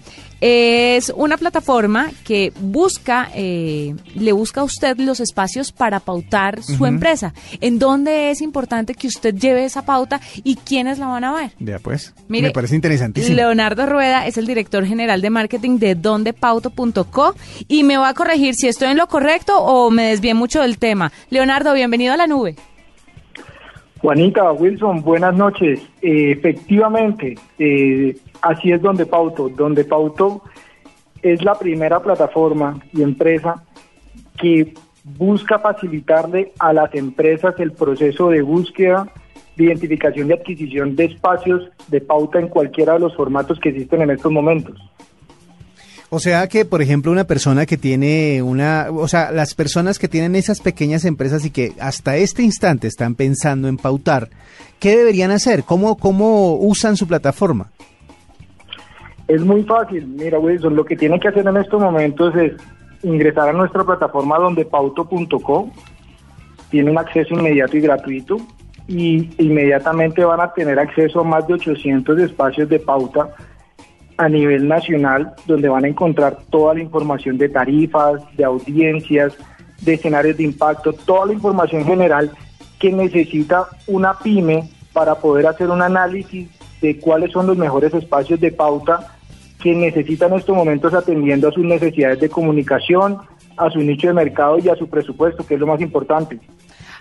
es 0.44 1.12
una 1.14 1.36
plataforma 1.36 2.10
que 2.24 2.52
busca, 2.60 3.30
eh, 3.32 3.94
le 4.16 4.32
busca 4.32 4.62
a 4.62 4.64
usted 4.64 4.98
los 4.98 5.20
espacios 5.20 5.70
para 5.70 6.00
pautar 6.00 6.64
su 6.64 6.84
empresa. 6.84 7.32
¿En 7.60 7.78
dónde 7.78 8.32
es 8.32 8.42
importante 8.42 8.96
que 8.96 9.06
usted 9.06 9.36
lleve 9.36 9.64
esa 9.64 9.84
pauta 9.84 10.20
y 10.42 10.56
quiénes 10.56 10.98
la 10.98 11.06
van 11.06 11.22
a 11.22 11.32
ver? 11.32 11.52
Ya 11.60 11.78
pues, 11.78 12.12
me 12.26 12.50
parece 12.50 12.74
interesantísimo. 12.74 13.36
Leonardo 13.36 13.86
Rueda 13.86 14.26
es 14.26 14.36
el 14.36 14.48
director 14.48 14.84
general 14.84 15.20
de 15.20 15.30
marketing 15.30 15.78
de 15.78 15.94
dondepauto.co 15.94 17.36
y 17.68 17.84
me 17.84 17.96
va 17.96 18.08
a 18.08 18.14
corregir 18.14 18.56
si 18.56 18.66
estoy 18.66 18.88
en 18.88 18.96
lo 18.96 19.06
correcto 19.06 19.56
o 19.62 19.92
me 19.92 20.08
desvié 20.08 20.34
mucho 20.34 20.62
del 20.62 20.76
tema. 20.76 21.12
Leonardo, 21.30 21.72
bienvenido 21.72 22.14
a 22.14 22.16
la 22.16 22.26
nube. 22.26 22.56
Juanita, 24.00 24.50
Wilson, 24.50 25.02
buenas 25.02 25.36
noches. 25.36 25.80
Eh, 26.02 26.32
efectivamente, 26.32 27.36
eh, 27.60 28.16
así 28.42 28.72
es 28.72 28.82
donde 28.82 29.06
Pauto. 29.06 29.48
Donde 29.48 29.84
Pauto 29.84 30.42
es 31.22 31.42
la 31.42 31.54
primera 31.58 32.00
plataforma 32.00 32.78
y 32.92 33.02
empresa 33.02 33.62
que 34.38 34.74
busca 35.04 35.58
facilitarle 35.58 36.52
a 36.58 36.72
las 36.72 36.94
empresas 36.94 37.54
el 37.58 37.72
proceso 37.72 38.28
de 38.30 38.42
búsqueda, 38.42 39.08
de 39.56 39.64
identificación 39.64 40.28
y 40.28 40.32
adquisición 40.32 40.96
de 40.96 41.06
espacios 41.06 41.70
de 41.88 42.00
pauta 42.00 42.38
en 42.38 42.48
cualquiera 42.48 42.94
de 42.94 43.00
los 43.00 43.14
formatos 43.14 43.58
que 43.60 43.70
existen 43.70 44.02
en 44.02 44.10
estos 44.10 44.32
momentos. 44.32 44.78
O 46.14 46.20
sea 46.20 46.46
que, 46.46 46.66
por 46.66 46.82
ejemplo, 46.82 47.10
una 47.10 47.24
persona 47.24 47.64
que 47.64 47.78
tiene 47.78 48.42
una, 48.42 48.88
o 48.90 49.08
sea, 49.08 49.32
las 49.32 49.54
personas 49.54 49.98
que 49.98 50.08
tienen 50.08 50.36
esas 50.36 50.60
pequeñas 50.60 51.06
empresas 51.06 51.44
y 51.46 51.50
que 51.50 51.72
hasta 51.80 52.16
este 52.16 52.42
instante 52.42 52.86
están 52.86 53.14
pensando 53.14 53.66
en 53.66 53.78
pautar, 53.78 54.28
¿qué 54.78 54.94
deberían 54.94 55.30
hacer? 55.30 55.64
¿Cómo, 55.64 55.96
cómo 55.96 56.56
usan 56.56 56.98
su 56.98 57.06
plataforma? 57.06 57.70
Es 59.32 59.40
muy 59.40 59.62
fácil. 59.62 60.06
Mira, 60.08 60.38
Wilson, 60.38 60.76
lo 60.76 60.84
que 60.84 60.94
tienen 60.94 61.18
que 61.18 61.28
hacer 61.28 61.46
en 61.46 61.56
estos 61.56 61.80
momentos 61.80 62.36
es 62.36 62.52
ingresar 63.02 63.48
a 63.48 63.52
nuestra 63.54 63.82
plataforma 63.82 64.36
donde 64.36 64.66
pauto.co. 64.66 65.70
Tiene 66.68 66.90
un 66.90 66.98
acceso 66.98 67.32
inmediato 67.32 67.78
y 67.78 67.80
gratuito 67.80 68.36
y 68.86 69.30
inmediatamente 69.42 70.22
van 70.22 70.42
a 70.42 70.52
tener 70.52 70.78
acceso 70.78 71.20
a 71.20 71.24
más 71.24 71.46
de 71.46 71.54
800 71.54 72.18
espacios 72.20 72.68
de 72.68 72.78
pauta 72.78 73.34
a 74.18 74.28
nivel 74.28 74.68
nacional, 74.68 75.32
donde 75.46 75.70
van 75.70 75.86
a 75.86 75.88
encontrar 75.88 76.36
toda 76.50 76.74
la 76.74 76.82
información 76.82 77.38
de 77.38 77.48
tarifas, 77.48 78.20
de 78.36 78.44
audiencias, 78.44 79.34
de 79.80 79.94
escenarios 79.94 80.36
de 80.36 80.44
impacto, 80.44 80.92
toda 80.92 81.24
la 81.24 81.32
información 81.32 81.86
general 81.86 82.30
que 82.78 82.92
necesita 82.92 83.64
una 83.86 84.12
pyme 84.12 84.68
para 84.92 85.14
poder 85.14 85.46
hacer 85.46 85.70
un 85.70 85.80
análisis 85.80 86.50
de 86.82 86.98
cuáles 86.98 87.32
son 87.32 87.46
los 87.46 87.56
mejores 87.56 87.94
espacios 87.94 88.38
de 88.38 88.52
pauta 88.52 89.16
que 89.62 89.74
necesitan 89.74 90.32
en 90.32 90.40
estos 90.40 90.56
momentos 90.56 90.92
atendiendo 90.92 91.48
a 91.48 91.52
sus 91.52 91.64
necesidades 91.64 92.20
de 92.20 92.28
comunicación, 92.28 93.18
a 93.56 93.70
su 93.70 93.78
nicho 93.78 94.08
de 94.08 94.14
mercado 94.14 94.58
y 94.58 94.68
a 94.68 94.74
su 94.74 94.88
presupuesto, 94.88 95.46
que 95.46 95.54
es 95.54 95.60
lo 95.60 95.66
más 95.66 95.80
importante. 95.80 96.40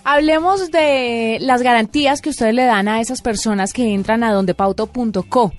Hablemos 0.03 0.71
de 0.71 1.37
las 1.41 1.61
garantías 1.61 2.21
que 2.21 2.29
ustedes 2.29 2.55
le 2.55 2.63
dan 2.63 2.87
a 2.87 3.01
esas 3.01 3.21
personas 3.21 3.73
que 3.73 3.93
entran 3.93 4.23
a 4.23 4.31
dondepauto.co. 4.31 5.51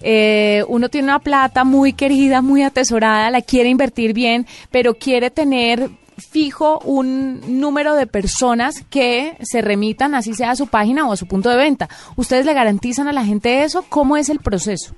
Eh, 0.00 0.64
uno 0.68 0.88
tiene 0.88 1.08
una 1.08 1.18
plata 1.18 1.64
muy 1.64 1.92
querida, 1.92 2.42
muy 2.42 2.62
atesorada, 2.62 3.30
la 3.30 3.42
quiere 3.42 3.68
invertir 3.68 4.12
bien, 4.12 4.46
pero 4.70 4.94
quiere 4.94 5.30
tener 5.30 5.90
fijo 6.16 6.78
un 6.80 7.60
número 7.60 7.94
de 7.94 8.06
personas 8.06 8.84
que 8.88 9.36
se 9.42 9.62
remitan, 9.62 10.14
así 10.14 10.34
sea 10.34 10.52
a 10.52 10.56
su 10.56 10.66
página 10.66 11.08
o 11.08 11.12
a 11.12 11.16
su 11.16 11.26
punto 11.26 11.50
de 11.50 11.56
venta. 11.56 11.88
¿Ustedes 12.16 12.46
le 12.46 12.54
garantizan 12.54 13.08
a 13.08 13.12
la 13.12 13.24
gente 13.24 13.64
eso? 13.64 13.84
¿Cómo 13.88 14.16
es 14.16 14.28
el 14.28 14.38
proceso? 14.38 14.94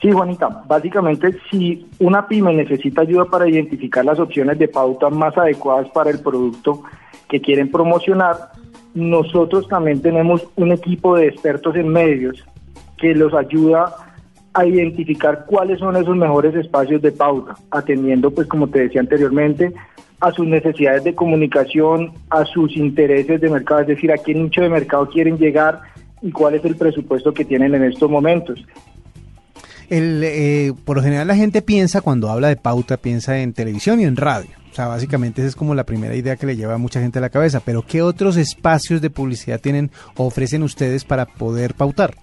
Sí, 0.00 0.12
Juanita, 0.12 0.62
básicamente 0.66 1.34
si 1.50 1.86
una 1.98 2.26
pyme 2.28 2.52
necesita 2.52 3.02
ayuda 3.02 3.24
para 3.24 3.48
identificar 3.48 4.04
las 4.04 4.18
opciones 4.18 4.58
de 4.58 4.68
pauta 4.68 5.08
más 5.08 5.36
adecuadas 5.38 5.88
para 5.90 6.10
el 6.10 6.20
producto 6.20 6.82
que 7.28 7.40
quieren 7.40 7.70
promocionar, 7.70 8.50
nosotros 8.94 9.66
también 9.68 10.00
tenemos 10.02 10.46
un 10.56 10.72
equipo 10.72 11.16
de 11.16 11.28
expertos 11.28 11.76
en 11.76 11.88
medios 11.88 12.44
que 12.98 13.14
los 13.14 13.32
ayuda 13.34 13.94
a 14.52 14.64
identificar 14.64 15.44
cuáles 15.46 15.78
son 15.78 15.96
esos 15.96 16.16
mejores 16.16 16.54
espacios 16.54 17.02
de 17.02 17.12
pauta, 17.12 17.54
atendiendo, 17.70 18.30
pues 18.30 18.46
como 18.48 18.68
te 18.68 18.80
decía 18.80 19.00
anteriormente, 19.02 19.74
a 20.20 20.32
sus 20.32 20.46
necesidades 20.46 21.04
de 21.04 21.14
comunicación, 21.14 22.12
a 22.30 22.44
sus 22.46 22.74
intereses 22.76 23.40
de 23.40 23.50
mercado, 23.50 23.82
es 23.82 23.88
decir, 23.88 24.10
a 24.12 24.16
qué 24.16 24.34
nicho 24.34 24.62
de 24.62 24.70
mercado 24.70 25.08
quieren 25.08 25.36
llegar 25.36 25.80
y 26.22 26.32
cuál 26.32 26.54
es 26.54 26.64
el 26.64 26.76
presupuesto 26.76 27.34
que 27.34 27.44
tienen 27.44 27.74
en 27.74 27.84
estos 27.84 28.10
momentos. 28.10 28.64
El, 29.88 30.22
eh, 30.24 30.72
por 30.84 30.96
lo 30.96 31.02
general 31.02 31.28
la 31.28 31.36
gente 31.36 31.62
piensa, 31.62 32.00
cuando 32.00 32.30
habla 32.30 32.48
de 32.48 32.56
pauta, 32.56 32.96
piensa 32.96 33.38
en 33.38 33.52
televisión 33.52 34.00
y 34.00 34.04
en 34.04 34.16
radio. 34.16 34.50
O 34.70 34.74
sea, 34.74 34.88
básicamente 34.88 35.40
esa 35.40 35.48
es 35.48 35.56
como 35.56 35.74
la 35.74 35.84
primera 35.84 36.14
idea 36.14 36.36
que 36.36 36.46
le 36.46 36.56
lleva 36.56 36.74
a 36.74 36.78
mucha 36.78 37.00
gente 37.00 37.18
a 37.18 37.22
la 37.22 37.30
cabeza. 37.30 37.60
Pero 37.64 37.82
¿qué 37.82 38.02
otros 38.02 38.36
espacios 38.36 39.00
de 39.00 39.10
publicidad 39.10 39.60
tienen 39.60 39.90
o 40.16 40.26
ofrecen 40.26 40.62
ustedes 40.62 41.04
para 41.04 41.24
poder 41.24 41.74
pautar? 41.74 42.14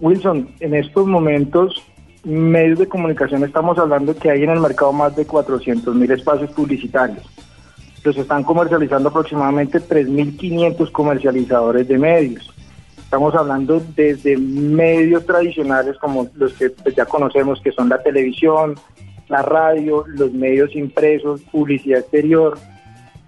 Wilson, 0.00 0.48
en 0.60 0.74
estos 0.74 1.06
momentos, 1.06 1.82
medios 2.24 2.78
de 2.78 2.88
comunicación 2.88 3.44
estamos 3.44 3.78
hablando 3.78 4.16
que 4.16 4.30
hay 4.30 4.42
en 4.42 4.50
el 4.50 4.60
mercado 4.60 4.92
más 4.92 5.14
de 5.16 5.26
400 5.26 5.94
mil 5.94 6.10
espacios 6.10 6.50
publicitarios. 6.52 7.24
Los 8.02 8.16
están 8.16 8.42
comercializando 8.42 9.08
aproximadamente 9.08 9.80
3.500 9.80 10.92
comercializadores 10.92 11.88
de 11.88 11.98
medios. 11.98 12.55
Estamos 13.16 13.34
hablando 13.34 13.82
desde 13.96 14.36
medios 14.36 15.24
tradicionales 15.24 15.96
como 15.96 16.28
los 16.34 16.52
que 16.52 16.68
pues, 16.68 16.94
ya 16.94 17.06
conocemos, 17.06 17.62
que 17.62 17.72
son 17.72 17.88
la 17.88 18.02
televisión, 18.02 18.74
la 19.28 19.40
radio, 19.40 20.04
los 20.06 20.34
medios 20.34 20.76
impresos, 20.76 21.40
publicidad 21.50 22.00
exterior. 22.00 22.58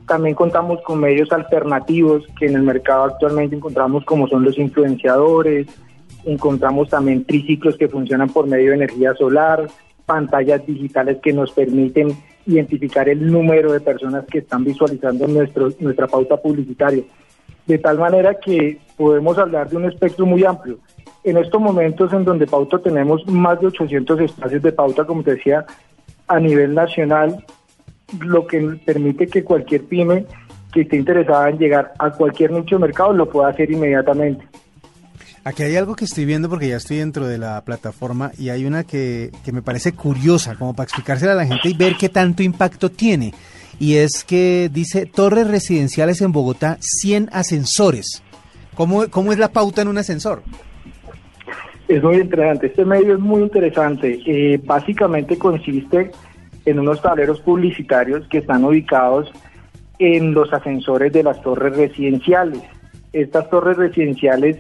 También 0.07 0.35
contamos 0.35 0.83
con 0.83 1.01
medios 1.01 1.33
alternativos 1.33 2.23
que 2.39 2.49
en 2.49 2.57
el 2.57 2.65
mercado 2.65 3.05
actualmente 3.05 3.57
encontramos 3.57 4.05
como 4.05 4.29
son 4.29 4.45
los 4.45 4.59
influenciadores, 4.59 5.67
encontramos 6.27 6.91
también 6.91 7.25
triciclos 7.25 7.79
que 7.79 7.89
funcionan 7.89 8.29
por 8.29 8.47
medio 8.47 8.73
de 8.73 8.77
energía 8.77 9.15
solar, 9.15 9.69
pantallas 10.05 10.67
digitales 10.67 11.17
que 11.23 11.33
nos 11.33 11.51
permiten 11.53 12.15
identificar 12.45 13.09
el 13.09 13.27
número 13.33 13.73
de 13.73 13.81
personas 13.81 14.27
que 14.27 14.41
están 14.41 14.65
visualizando 14.65 15.27
nuestro, 15.27 15.71
nuestra 15.81 16.07
pauta 16.07 16.37
publicitaria. 16.37 17.05
De 17.69 17.79
tal 17.79 17.99
manera 17.99 18.35
que 18.35 18.81
podemos 18.97 19.39
hablar 19.39 19.71
de 19.71 19.77
un 19.77 19.85
espectro 19.85 20.27
muy 20.27 20.45
amplio. 20.45 20.79
En 21.23 21.37
estos 21.37 21.61
momentos 21.61 22.13
en 22.13 22.25
donde 22.25 22.47
Pauta 22.47 22.79
tenemos 22.79 23.25
más 23.29 23.61
de 23.61 23.69
800 23.69 24.21
espacios 24.21 24.63
de 24.63 24.73
pauta, 24.73 25.05
como 25.05 25.23
te 25.23 25.35
decía, 25.35 25.65
a 26.27 26.41
nivel 26.41 26.75
nacional, 26.75 27.45
lo 28.21 28.47
que 28.47 28.61
permite 28.85 29.27
que 29.27 29.45
cualquier 29.45 29.85
pyme 29.85 30.25
que 30.73 30.83
esté 30.83 30.97
interesada 30.97 31.51
en 31.51 31.59
llegar 31.59 31.93
a 31.99 32.11
cualquier 32.11 32.53
nicho 32.53 32.77
de 32.77 32.81
mercado 32.81 33.13
lo 33.13 33.29
pueda 33.29 33.49
hacer 33.49 33.71
inmediatamente. 33.71 34.47
Aquí 35.45 35.63
hay 35.63 35.77
algo 35.77 35.95
que 35.95 36.05
estoy 36.05 36.25
viendo 36.25 36.49
porque 36.49 36.69
ya 36.69 36.77
estoy 36.77 36.99
dentro 36.99 37.27
de 37.27 37.39
la 37.39 37.63
plataforma 37.65 38.33
y 38.39 38.51
hay 38.51 38.67
una 38.67 38.85
que, 38.85 39.31
que 39.45 39.53
me 39.53 39.63
parece 39.63 39.93
curiosa, 39.93 40.57
como 40.57 40.75
para 40.75 40.85
explicársela 40.85 41.33
a 41.33 41.37
la 41.37 41.47
gente 41.47 41.69
y 41.69 41.75
ver 41.75 41.97
qué 41.97 42.09
tanto 42.09 42.43
impacto 42.43 42.91
tiene. 42.91 43.33
Y 43.79 43.97
es 43.97 44.25
que 44.25 44.71
dice 44.73 45.07
torres 45.07 45.49
residenciales 45.49 46.21
en 46.21 46.33
Bogotá, 46.33 46.79
100 46.81 47.31
ascensores. 47.33 48.23
¿Cómo, 48.75 49.09
cómo 49.09 49.33
es 49.33 49.39
la 49.39 49.49
pauta 49.49 49.83
en 49.83 49.89
un 49.89 49.99
ascensor? 49.99 50.43
Es 51.87 52.03
muy 52.03 52.17
interesante. 52.17 52.67
Este 52.67 52.85
medio 52.85 53.15
es 53.15 53.21
muy 53.21 53.43
interesante. 53.43 54.21
Eh, 54.27 54.61
básicamente 54.65 55.39
consiste 55.39 56.11
en 56.65 56.79
unos 56.79 57.01
tableros 57.01 57.41
publicitarios 57.41 58.27
que 58.29 58.39
están 58.39 58.65
ubicados 58.65 59.31
en 59.99 60.35
los 60.35 60.53
ascensores 60.53 61.13
de 61.13 61.23
las 61.23 61.41
torres 61.43 61.77
residenciales. 61.77 62.63
Estas 63.13 63.49
torres 63.49 63.77
residenciales 63.77 64.59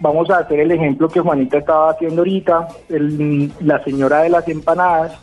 Vamos 0.00 0.28
a 0.28 0.38
hacer 0.38 0.60
el 0.60 0.72
ejemplo 0.72 1.08
que 1.08 1.20
Juanita 1.20 1.58
estaba 1.58 1.90
haciendo 1.90 2.22
ahorita, 2.22 2.68
la 3.60 3.82
señora 3.84 4.22
de 4.22 4.28
las 4.28 4.46
empanadas, 4.48 5.18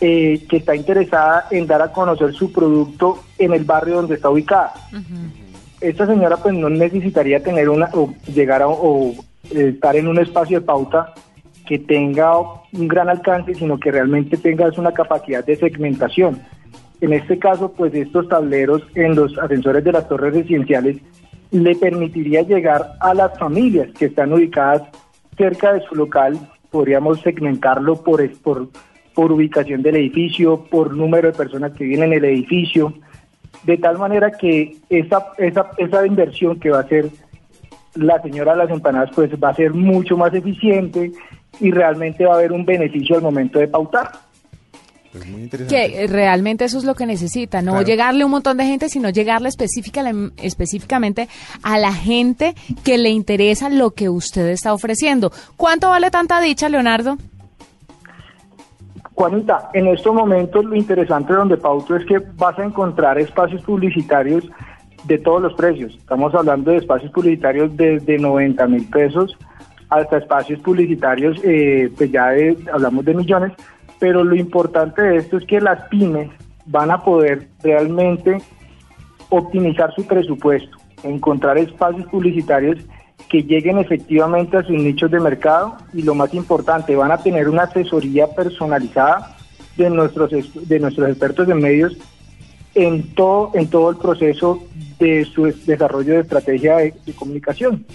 eh, 0.00 0.44
que 0.48 0.58
está 0.58 0.76
interesada 0.76 1.46
en 1.50 1.66
dar 1.66 1.82
a 1.82 1.92
conocer 1.92 2.32
su 2.32 2.52
producto 2.52 3.18
en 3.38 3.52
el 3.52 3.64
barrio 3.64 3.96
donde 3.96 4.14
está 4.14 4.30
ubicada. 4.30 4.72
Esta 5.80 6.06
señora 6.06 6.36
pues 6.36 6.54
no 6.54 6.68
necesitaría 6.68 7.42
tener 7.42 7.68
una 7.68 7.88
o 7.92 8.12
llegar 8.32 8.62
a 8.62 8.68
o 8.68 9.12
eh, 9.50 9.72
estar 9.74 9.96
en 9.96 10.08
un 10.08 10.18
espacio 10.18 10.60
de 10.60 10.66
pauta 10.66 11.14
que 11.66 11.78
tenga 11.78 12.38
un 12.38 12.88
gran 12.88 13.08
alcance, 13.08 13.54
sino 13.54 13.78
que 13.78 13.90
realmente 13.90 14.36
tenga 14.36 14.70
una 14.76 14.92
capacidad 14.92 15.44
de 15.44 15.56
segmentación. 15.56 16.40
En 17.00 17.12
este 17.12 17.38
caso, 17.38 17.72
pues 17.72 17.94
estos 17.94 18.28
tableros 18.28 18.82
en 18.94 19.14
los 19.14 19.38
ascensores 19.38 19.84
de 19.84 19.92
las 19.92 20.08
torres 20.08 20.34
residenciales 20.34 20.96
le 21.50 21.76
permitiría 21.76 22.42
llegar 22.42 22.92
a 23.00 23.14
las 23.14 23.38
familias 23.38 23.90
que 23.98 24.06
están 24.06 24.32
ubicadas 24.32 24.82
cerca 25.36 25.72
de 25.72 25.80
su 25.82 25.94
local, 25.94 26.38
podríamos 26.70 27.20
segmentarlo 27.20 28.02
por, 28.02 28.28
por, 28.38 28.68
por 29.18 29.32
ubicación 29.32 29.82
del 29.82 29.96
edificio, 29.96 30.64
por 30.70 30.94
número 30.94 31.32
de 31.32 31.36
personas 31.36 31.72
que 31.72 31.82
viven 31.82 32.04
en 32.04 32.18
el 32.18 32.24
edificio, 32.24 32.94
de 33.64 33.76
tal 33.76 33.98
manera 33.98 34.30
que 34.30 34.76
esa, 34.88 35.32
esa, 35.38 35.72
esa 35.76 36.06
inversión 36.06 36.60
que 36.60 36.70
va 36.70 36.78
a 36.78 36.82
hacer 36.82 37.10
la 37.96 38.22
señora 38.22 38.52
de 38.52 38.58
las 38.58 38.70
empanadas 38.70 39.10
pues 39.12 39.28
va 39.42 39.48
a 39.48 39.54
ser 39.56 39.74
mucho 39.74 40.16
más 40.16 40.32
eficiente 40.34 41.10
y 41.58 41.70
realmente 41.72 42.26
va 42.26 42.34
a 42.34 42.36
haber 42.36 42.52
un 42.52 42.64
beneficio 42.64 43.16
al 43.16 43.22
momento 43.22 43.58
de 43.58 43.66
pautar. 43.66 44.08
Pues 45.10 45.66
que 45.68 46.06
realmente 46.06 46.66
eso 46.66 46.78
es 46.78 46.84
lo 46.84 46.94
que 46.94 47.04
necesita, 47.04 47.60
no 47.60 47.82
llegarle 47.82 48.24
un 48.24 48.30
montón 48.30 48.56
de 48.56 48.66
gente, 48.66 48.88
sino 48.88 49.10
llegarle 49.10 49.48
específicamente 49.48 51.26
a 51.64 51.76
la 51.76 51.92
gente 51.92 52.54
que 52.84 52.98
le 52.98 53.08
interesa 53.08 53.68
lo 53.68 53.90
que 53.90 54.10
usted 54.10 54.46
está 54.46 54.72
ofreciendo. 54.72 55.32
¿Cuánto 55.56 55.88
vale 55.88 56.12
tanta 56.12 56.40
dicha, 56.40 56.68
Leonardo? 56.68 57.18
Juanita, 59.18 59.68
en 59.74 59.88
estos 59.88 60.14
momentos 60.14 60.64
lo 60.64 60.76
interesante 60.76 61.32
donde 61.32 61.56
Pauto 61.56 61.96
es 61.96 62.06
que 62.06 62.20
vas 62.36 62.56
a 62.56 62.64
encontrar 62.64 63.18
espacios 63.18 63.60
publicitarios 63.62 64.48
de 65.06 65.18
todos 65.18 65.42
los 65.42 65.54
precios. 65.54 65.92
Estamos 65.96 66.32
hablando 66.36 66.70
de 66.70 66.76
espacios 66.76 67.10
publicitarios 67.10 67.76
desde 67.76 68.16
90 68.16 68.64
mil 68.68 68.88
pesos 68.88 69.36
hasta 69.90 70.18
espacios 70.18 70.60
publicitarios, 70.60 71.36
eh, 71.42 71.90
pues 71.96 72.12
ya 72.12 72.28
hablamos 72.72 73.04
de 73.04 73.14
millones, 73.14 73.52
pero 73.98 74.22
lo 74.22 74.36
importante 74.36 75.02
de 75.02 75.16
esto 75.16 75.38
es 75.38 75.44
que 75.46 75.60
las 75.60 75.88
pymes 75.88 76.30
van 76.66 76.92
a 76.92 77.02
poder 77.02 77.48
realmente 77.60 78.38
optimizar 79.30 79.92
su 79.94 80.06
presupuesto, 80.06 80.76
encontrar 81.02 81.58
espacios 81.58 82.06
publicitarios 82.06 82.78
que 83.28 83.42
lleguen 83.42 83.78
efectivamente 83.78 84.56
a 84.56 84.62
sus 84.62 84.76
nichos 84.76 85.10
de 85.10 85.20
mercado 85.20 85.76
y 85.92 86.02
lo 86.02 86.14
más 86.14 86.32
importante, 86.34 86.96
van 86.96 87.12
a 87.12 87.18
tener 87.18 87.48
una 87.48 87.64
asesoría 87.64 88.26
personalizada 88.28 89.36
de 89.76 89.90
nuestros 89.90 90.30
de 90.30 90.80
nuestros 90.80 91.08
expertos 91.08 91.48
en 91.48 91.60
medios 91.60 91.96
en 92.74 93.14
todo 93.14 93.50
en 93.54 93.68
todo 93.68 93.90
el 93.90 93.96
proceso 93.96 94.62
de 94.98 95.24
su 95.24 95.44
desarrollo 95.44 96.14
de 96.14 96.20
estrategia 96.20 96.76
de, 96.76 96.94
comunicación. 97.14 97.86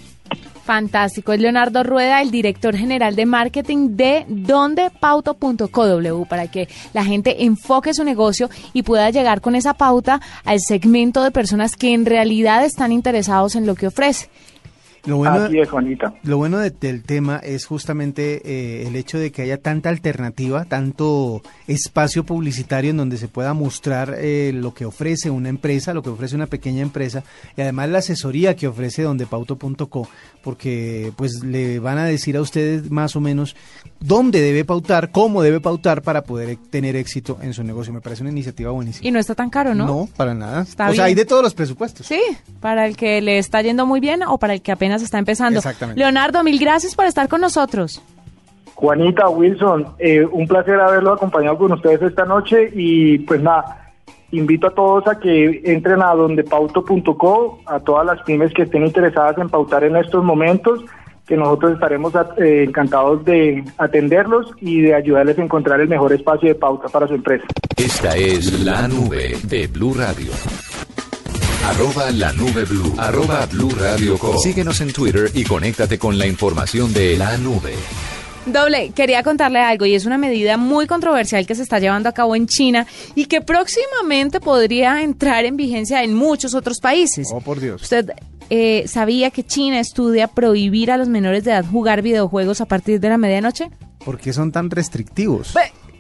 Fantástico. 0.63 1.34
Es 1.34 1.42
Leonardo 1.42 1.84
Rueda, 1.84 2.22
el 2.22 2.32
director 2.32 2.74
general 2.74 3.18
de 3.18 3.25
marketing 3.25 3.98
de 3.98 4.25
dondepauto.co 4.30 6.25
para 6.25 6.48
que 6.48 6.70
la 6.94 7.03
gente 7.03 7.44
enfoque 7.44 7.94
su 7.94 8.06
negocio 8.06 8.50
y 8.72 8.84
pueda 8.84 9.10
llegar 9.10 9.42
con 9.42 9.56
esa 9.56 9.74
pauta 9.74 10.22
al 10.46 10.62
segmento 10.62 11.22
de 11.22 11.32
personas 11.32 11.75
que 11.75 11.94
en 11.94 12.06
realidad 12.06 12.63
están 12.63 12.94
interesados 12.94 13.56
en 13.56 13.65
lo 13.65 13.75
que 13.75 13.88
ofrece. 13.88 14.30
Lo 15.06 15.18
bueno, 15.18 15.50
Lo 16.24 16.38
bueno 16.38 16.60
del 16.60 17.04
tema 17.04 17.38
es 17.44 17.66
justamente 17.66 18.42
eh, 18.46 18.88
el 18.88 18.96
hecho 18.96 19.20
de 19.20 19.34
que 19.34 19.42
haya 19.42 19.58
tanta 19.58 19.90
alternativa, 19.90 20.64
tanto 20.64 21.42
espacio 21.68 22.24
publicitario 22.24 22.92
en 22.92 22.98
donde 22.98 23.18
se 23.18 23.28
pueda 23.28 23.54
mostrar 23.54 24.16
eh, 24.18 24.52
lo 24.54 24.74
que 24.74 24.86
ofrece 24.86 25.30
una 25.30 25.50
empresa, 25.50 25.94
lo 25.94 26.04
que 26.04 26.10
ofrece 26.10 26.36
una 26.36 26.48
pequeña 26.48 26.82
empresa 26.82 27.24
y 27.58 27.62
además 27.62 27.90
la 27.90 27.98
asesoría 27.98 28.56
que 28.56 28.68
ofrece 28.68 29.02
donde 29.02 29.26
pauto.co, 29.26 30.08
porque 30.44 31.12
pues 31.16 31.44
le 31.44 31.80
van 31.80 31.98
a 31.98 32.06
decir 32.06 32.36
a 32.38 32.42
ustedes 32.42 32.92
más 32.92 33.16
o 33.16 33.22
menos 33.22 33.56
dónde 34.00 34.42
debe 34.42 34.66
pautar, 34.66 35.12
cómo 35.12 35.42
debe 35.42 35.62
pautar 35.62 36.02
para 36.02 36.24
poder 36.24 36.58
tener 36.70 36.96
éxito 36.96 37.38
en 37.42 37.54
su 37.54 37.64
negocio. 37.64 37.94
Me 37.94 38.02
parece 38.02 38.24
una 38.24 38.32
iniciativa 38.32 38.72
buenísima. 38.72 39.08
Y 39.08 39.12
no 39.12 39.20
está 39.20 39.36
tan 39.36 39.50
caro, 39.50 39.74
¿no? 39.74 39.86
No, 39.86 40.10
para 40.18 40.34
nada. 40.34 40.62
o 40.62 40.94
sea, 40.94 41.06
hay 41.06 41.16
de 41.16 41.26
todos 41.26 41.42
los 41.42 41.54
presupuestos. 41.54 42.06
Sí, 42.06 42.22
para 42.60 42.86
el 42.86 42.98
que 42.98 43.22
le 43.22 43.38
está 43.38 43.62
yendo 43.62 43.86
muy 43.86 44.02
bien 44.02 44.24
o 44.24 44.38
para 44.38 44.54
el 44.54 44.62
que 44.62 44.72
apenas 44.72 45.02
está 45.02 45.18
empezando. 45.18 45.60
Exactamente. 45.60 46.00
Leonardo, 46.00 46.44
mil 46.44 46.60
gracias 46.60 46.96
por 46.96 47.06
estar 47.06 47.30
con 47.30 47.42
nosotros. 47.42 48.02
Juanita, 48.76 49.30
Wilson, 49.30 49.96
eh, 50.00 50.26
un 50.26 50.48
placer 50.48 50.80
haberlo 50.80 51.14
acompañado 51.14 51.58
con 51.58 51.72
ustedes 51.72 52.02
esta 52.02 52.26
noche 52.26 52.70
y 52.74 53.20
pues 53.20 53.42
nada, 53.42 53.83
invito 54.34 54.68
a 54.68 54.72
todos 54.72 55.08
a 55.08 55.20
que 55.20 55.62
entren 55.63 56.02
a 56.02 56.13
dondepauto.co, 56.13 57.60
a 57.66 57.80
todas 57.80 58.06
las 58.06 58.22
pymes 58.24 58.54
que 58.54 58.63
estén 58.63 58.86
interesadas 58.86 59.38
en 59.38 59.50
pautar 59.50 59.84
en 59.84 59.96
estos 59.96 60.24
momentos, 60.24 60.82
que 61.28 61.38
nosotros 61.38 61.74
estaremos 61.74 62.13
eh, 62.38 62.66
encantados 62.68 63.24
de 63.24 63.63
atenderlos 63.78 64.48
y 64.60 64.82
de 64.82 64.96
ayudarles 64.96 65.38
a 65.38 65.44
encontrar 65.44 65.80
el 65.80 65.88
mejor 65.88 66.12
espacio 66.12 66.50
de 66.50 66.56
pauta 66.56 66.90
para 66.90 67.08
su 67.08 67.13
empresa. 67.13 67.46
Esta 67.78 68.18
es 68.18 68.63
la 68.63 68.88
nube 68.88 69.38
de 69.44 69.68
Blue 69.68 69.94
Radio. 69.94 70.32
Arroba 71.66 72.12
la 72.12 72.34
nube 72.34 72.66
blue. 72.66 72.94
Arroba 72.98 73.46
blue 73.46 73.72
radio 73.80 74.18
Síguenos 74.38 74.82
en 74.82 74.92
Twitter 74.92 75.32
y 75.34 75.46
conéctate 75.46 75.98
con 75.98 76.18
la 76.18 76.28
información 76.28 76.92
de 76.92 77.16
la 77.16 77.38
nube. 77.38 77.74
Doble, 78.46 78.92
quería 78.92 79.24
contarle 79.24 79.60
algo 79.60 79.86
y 79.86 79.96
es 79.96 80.06
una 80.06 80.18
medida 80.18 80.58
muy 80.58 80.86
controversial 80.86 81.48
que 81.48 81.56
se 81.56 81.64
está 81.64 81.80
llevando 81.80 82.10
a 82.10 82.12
cabo 82.12 82.36
en 82.36 82.46
China 82.48 82.86
y 83.16 83.26
que 83.26 83.40
próximamente 83.40 84.42
podría 84.42 85.02
entrar 85.02 85.46
en 85.46 85.56
vigencia 85.56 86.04
en 86.04 86.14
muchos 86.14 86.54
otros 86.54 86.80
países. 86.80 87.30
Oh, 87.34 87.40
por 87.40 87.62
Dios. 87.62 87.84
Usted 87.84 88.12
eh, 88.50 88.84
sabía 88.88 89.32
que 89.32 89.44
China 89.44 89.80
estudia 89.80 90.28
prohibir 90.28 90.92
a 90.92 90.98
los 90.98 91.08
menores 91.08 91.46
de 91.46 91.52
edad 91.52 91.66
jugar 91.66 92.02
videojuegos 92.02 92.60
a 92.60 92.66
partir 92.66 93.00
de 93.00 93.10
la 93.10 93.18
medianoche. 93.18 93.70
¿Por 94.04 94.20
qué 94.20 94.34
son 94.34 94.52
tan 94.52 94.70
restrictivos? 94.70 95.54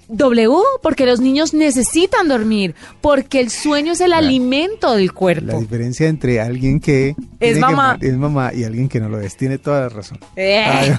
W, 0.09 0.49
porque 0.81 1.05
los 1.05 1.19
niños 1.19 1.53
necesitan 1.53 2.27
dormir, 2.27 2.75
porque 3.01 3.39
el 3.39 3.49
sueño 3.49 3.93
es 3.93 4.01
el 4.01 4.13
alimento 4.13 4.95
del 4.95 5.13
cuerpo. 5.13 5.53
La 5.53 5.59
diferencia 5.59 6.07
entre 6.07 6.39
alguien 6.39 6.79
que 6.79 7.15
es 7.39 7.57
mamá. 7.57 7.97
es 8.01 8.15
mamá 8.15 8.53
y 8.53 8.63
alguien 8.63 8.89
que 8.89 8.99
no 8.99 9.09
lo 9.09 9.19
es, 9.19 9.35
tiene 9.35 9.57
toda 9.57 9.81
la 9.81 9.89
razón. 9.89 10.19
Eh. 10.35 10.97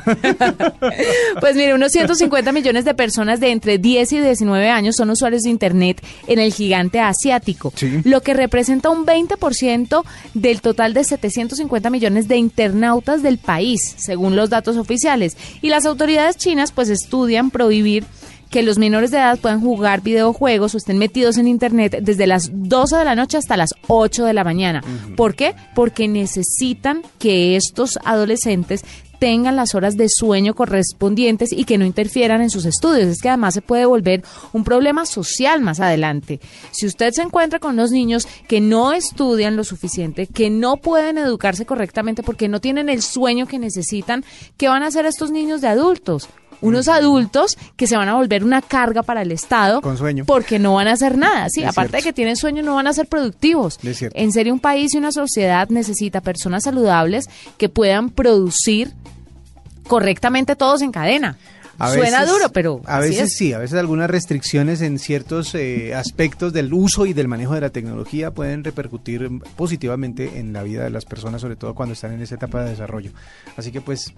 pues 1.41 1.57
mire, 1.57 1.75
unos 1.75 1.93
150 1.93 2.53
millones 2.53 2.85
de 2.85 2.95
personas 2.95 3.41
de 3.41 3.51
entre 3.51 3.79
10 3.79 4.13
y 4.13 4.21
19 4.21 4.69
años 4.69 4.97
son 4.97 5.11
usuarios 5.11 5.43
de 5.43 5.51
Internet 5.51 6.05
en 6.27 6.39
el 6.39 6.53
gigante 6.53 7.01
asiático, 7.01 7.73
lo 8.05 8.23
que 8.23 8.35
representa 8.35 8.91
un 8.91 9.07
20% 9.07 10.03
del 10.35 10.61
total 10.61 10.95
de 10.95 11.05
750 11.05 11.91
millones 11.91 12.29
de 12.29 12.37
internautas 12.37 13.23
del 13.23 13.39
país, 13.39 13.95
según 13.97 14.37
los 14.37 14.51
datos 14.51 14.77
oficiales. 14.77 15.37
Y 15.63 15.69
las 15.69 15.87
autoridades 15.87 16.37
chinas 16.37 16.73
pues 16.73 16.89
estudian 16.89 17.51
prohibir 17.51 18.05
que 18.51 18.63
los 18.63 18.79
menores 18.79 19.11
de 19.11 19.19
edad 19.19 19.39
puedan 19.39 19.61
jugar 19.61 20.03
videojuegos 20.03 20.75
o 20.75 20.79
estén 20.79 20.99
metidos 20.99 21.39
en 21.39 21.49
Internet 21.49 21.99
desde 22.03 22.27
las 22.27 22.51
12 22.53 22.97
de 22.97 23.05
la 23.05 23.15
noche 23.15 23.37
hasta 23.37 23.57
las 23.57 23.75
8 23.89 24.25
de 24.25 24.33
la 24.33 24.45
mañana. 24.45 24.83
¿Por 25.17 25.35
qué? 25.35 25.55
Porque 25.75 26.09
necesitan 26.09 27.03
que 27.19 27.57
estos 27.57 27.99
adolescentes 28.05 28.85
tengan 29.25 29.57
las 29.57 29.75
horas 29.75 29.97
de 29.97 30.09
sueño 30.11 30.55
correspondientes 30.55 31.51
y 31.51 31.65
que 31.65 31.79
no 31.79 31.87
interfieran 31.87 32.43
en 32.43 32.51
sus 32.51 32.67
estudios. 32.67 33.09
Es 33.09 33.23
que 33.23 33.29
además 33.29 33.55
se 33.55 33.63
puede 33.63 33.87
volver 33.87 34.23
un 34.53 34.65
problema 34.65 35.07
social 35.07 35.63
más 35.63 35.81
adelante. 35.81 36.41
Si 36.73 36.87
usted 36.87 37.11
se 37.13 37.23
encuentra 37.23 37.59
con 37.59 37.75
los 37.75 37.91
niños 37.91 38.29
que 38.49 38.61
no 38.61 38.93
estudian 38.93 39.57
lo 39.57 39.65
suficiente, 39.65 40.27
que 40.27 40.51
no 40.51 40.77
pueden 40.77 41.17
educarse 41.17 41.65
correctamente 41.65 42.23
porque 42.23 42.49
no 42.49 42.61
tienen 42.61 42.91
el 42.91 43.01
sueño 43.01 43.47
que 43.47 43.59
necesitan, 43.59 44.25
¿qué 44.59 44.69
van 44.69 44.83
a 44.83 44.89
hacer 44.89 45.07
estos 45.07 45.31
niños 45.31 45.61
de 45.63 45.69
adultos? 45.69 46.29
Unos 46.61 46.89
adultos 46.89 47.57
que 47.77 47.87
se 47.87 47.97
van 47.97 48.09
a 48.09 48.15
volver 48.15 48.45
una 48.45 48.63
carga 48.63 49.03
para 49.03 49.23
el 49.23 49.33
Estado. 49.33 49.81
Con 49.81 49.97
sueño. 49.97 50.25
Porque 50.25 50.59
no 50.59 50.75
van 50.75 50.89
a 50.89 50.93
hacer 50.93 51.17
nada. 51.19 51.49
Sí, 51.51 51.65
aparte 51.65 51.99
de 51.99 52.03
que 52.03 52.13
tienen 52.13 52.37
sueño, 52.37 52.63
no 52.63 52.75
van 52.75 52.87
a 52.87 52.93
ser 52.93 53.07
productivos. 53.07 53.79
En 53.83 54.33
serio, 54.33 54.53
un 54.53 54.61
país 54.61 54.95
y 54.95 54.99
una 54.99 55.13
sociedad 55.13 55.69
necesita 55.69 56.21
personas 56.21 56.65
saludables 56.65 57.29
que 57.59 57.69
puedan 57.69 58.11
producir 58.11 58.93
correctamente 59.87 60.57
todos 60.57 60.83
en 60.83 60.93
cadena. 60.93 61.37
Suena 61.79 62.25
duro, 62.27 62.51
pero. 62.53 62.81
A 62.85 63.01
veces 63.01 63.35
sí, 63.37 63.53
a 63.53 63.59
veces 63.59 63.79
algunas 63.79 64.11
restricciones 64.11 64.81
en 64.81 64.99
ciertos 64.99 65.55
eh, 65.55 65.95
aspectos 65.95 66.53
del 66.53 66.73
uso 66.73 67.07
y 67.07 67.13
del 67.13 67.29
manejo 67.29 67.55
de 67.55 67.61
la 67.61 67.71
tecnología 67.71 68.31
pueden 68.31 68.65
repercutir 68.65 69.29
positivamente 69.57 70.39
en 70.39 70.53
la 70.53 70.63
vida 70.63 70.85
de 70.85 70.91
las 70.91 71.05
personas, 71.05 71.41
sobre 71.41 71.57
todo 71.57 71.75
cuando 71.75 71.93
están 71.93 72.13
en 72.13 72.23
esa 72.23 72.37
etapa 72.37 72.65
de 72.65 72.71
desarrollo. 72.71 73.11
Así 73.57 73.73
que, 73.73 73.81
pues, 73.81 74.13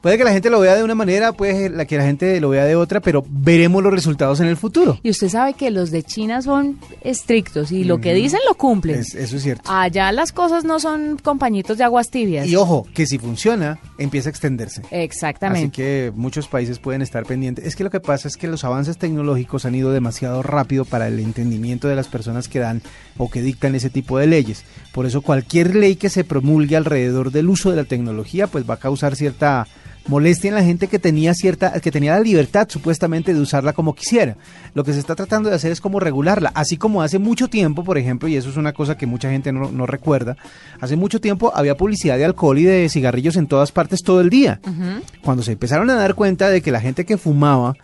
puede 0.00 0.18
que 0.18 0.24
la 0.24 0.32
gente 0.32 0.50
lo 0.50 0.60
vea 0.60 0.74
de 0.74 0.84
una 0.84 0.94
manera, 0.94 1.32
puede 1.32 1.86
que 1.86 1.96
la 1.96 2.04
gente 2.04 2.40
lo 2.40 2.50
vea 2.50 2.64
de 2.64 2.76
otra, 2.76 3.00
pero 3.00 3.24
veremos 3.28 3.82
los 3.82 3.92
resultados 3.92 4.40
en 4.40 4.46
el 4.46 4.56
futuro. 4.56 4.98
Y 5.02 5.10
usted 5.10 5.28
sabe 5.28 5.54
que 5.54 5.70
los 5.70 5.90
de 5.90 6.02
China 6.02 6.42
son 6.42 6.78
estrictos 7.02 7.72
y 7.72 7.84
lo 7.84 8.00
que 8.00 8.14
dicen 8.14 8.40
lo 8.46 8.54
cumplen. 8.54 9.00
eso 9.00 9.36
es 9.36 9.42
cierto. 9.42 9.70
Allá 9.70 10.12
las 10.12 10.32
cosas 10.32 10.64
no 10.64 10.80
son 10.80 11.18
compañitos 11.18 11.78
de 11.78 11.84
aguas 11.84 12.10
tibias. 12.10 12.46
Y 12.46 12.56
ojo, 12.56 12.86
que 12.94 13.06
si 13.06 13.18
funciona, 13.18 13.78
empieza 14.02 14.28
a 14.28 14.30
extenderse. 14.30 14.82
Exactamente. 14.90 15.60
Así 15.60 15.70
que 15.70 16.12
muchos 16.14 16.48
países 16.48 16.78
pueden 16.78 17.02
estar 17.02 17.24
pendientes. 17.24 17.64
Es 17.64 17.76
que 17.76 17.84
lo 17.84 17.90
que 17.90 18.00
pasa 18.00 18.28
es 18.28 18.36
que 18.36 18.48
los 18.48 18.64
avances 18.64 18.98
tecnológicos 18.98 19.64
han 19.64 19.74
ido 19.74 19.92
demasiado 19.92 20.42
rápido 20.42 20.84
para 20.84 21.08
el 21.08 21.18
entendimiento 21.18 21.88
de 21.88 21.96
las 21.96 22.08
personas 22.08 22.48
que 22.48 22.58
dan 22.58 22.82
o 23.18 23.30
que 23.30 23.42
dictan 23.42 23.74
ese 23.74 23.90
tipo 23.90 24.18
de 24.18 24.26
leyes. 24.26 24.64
Por 24.92 25.06
eso 25.06 25.22
cualquier 25.22 25.74
ley 25.74 25.96
que 25.96 26.10
se 26.10 26.24
promulgue 26.24 26.76
alrededor 26.76 27.30
del 27.30 27.48
uso 27.48 27.70
de 27.70 27.76
la 27.76 27.84
tecnología 27.84 28.46
pues 28.46 28.68
va 28.68 28.74
a 28.74 28.78
causar 28.78 29.16
cierta 29.16 29.66
molestia 30.06 30.48
en 30.48 30.54
la 30.54 30.64
gente 30.64 30.88
que 30.88 30.98
tenía 30.98 31.34
cierta 31.34 31.80
que 31.80 31.90
tenía 31.90 32.14
la 32.14 32.20
libertad 32.20 32.68
supuestamente 32.68 33.34
de 33.34 33.40
usarla 33.40 33.72
como 33.72 33.94
quisiera. 33.94 34.36
Lo 34.74 34.84
que 34.84 34.92
se 34.92 34.98
está 34.98 35.14
tratando 35.14 35.48
de 35.48 35.56
hacer 35.56 35.72
es 35.72 35.80
como 35.80 36.00
regularla, 36.00 36.50
así 36.54 36.76
como 36.76 37.02
hace 37.02 37.18
mucho 37.18 37.48
tiempo, 37.48 37.84
por 37.84 37.98
ejemplo, 37.98 38.28
y 38.28 38.36
eso 38.36 38.50
es 38.50 38.56
una 38.56 38.72
cosa 38.72 38.96
que 38.96 39.06
mucha 39.06 39.30
gente 39.30 39.52
no, 39.52 39.86
recuerda, 39.86 40.36
hace 40.80 40.96
mucho 40.96 41.20
tiempo 41.20 41.52
había 41.54 41.76
publicidad 41.76 42.18
de 42.18 42.24
alcohol 42.24 42.58
y 42.58 42.64
de 42.64 42.88
cigarrillos 42.88 43.36
en 43.36 43.46
todas 43.46 43.72
partes 43.72 44.02
todo 44.02 44.20
el 44.20 44.30
día. 44.30 44.60
Cuando 45.22 45.42
se 45.42 45.52
empezaron 45.52 45.90
a 45.90 45.94
dar 45.94 46.14
cuenta 46.14 46.48
de 46.48 46.60
que 46.60 46.72
la 46.72 46.80
gente 46.80 47.04
que 47.04 47.16
fumaba 47.16 47.74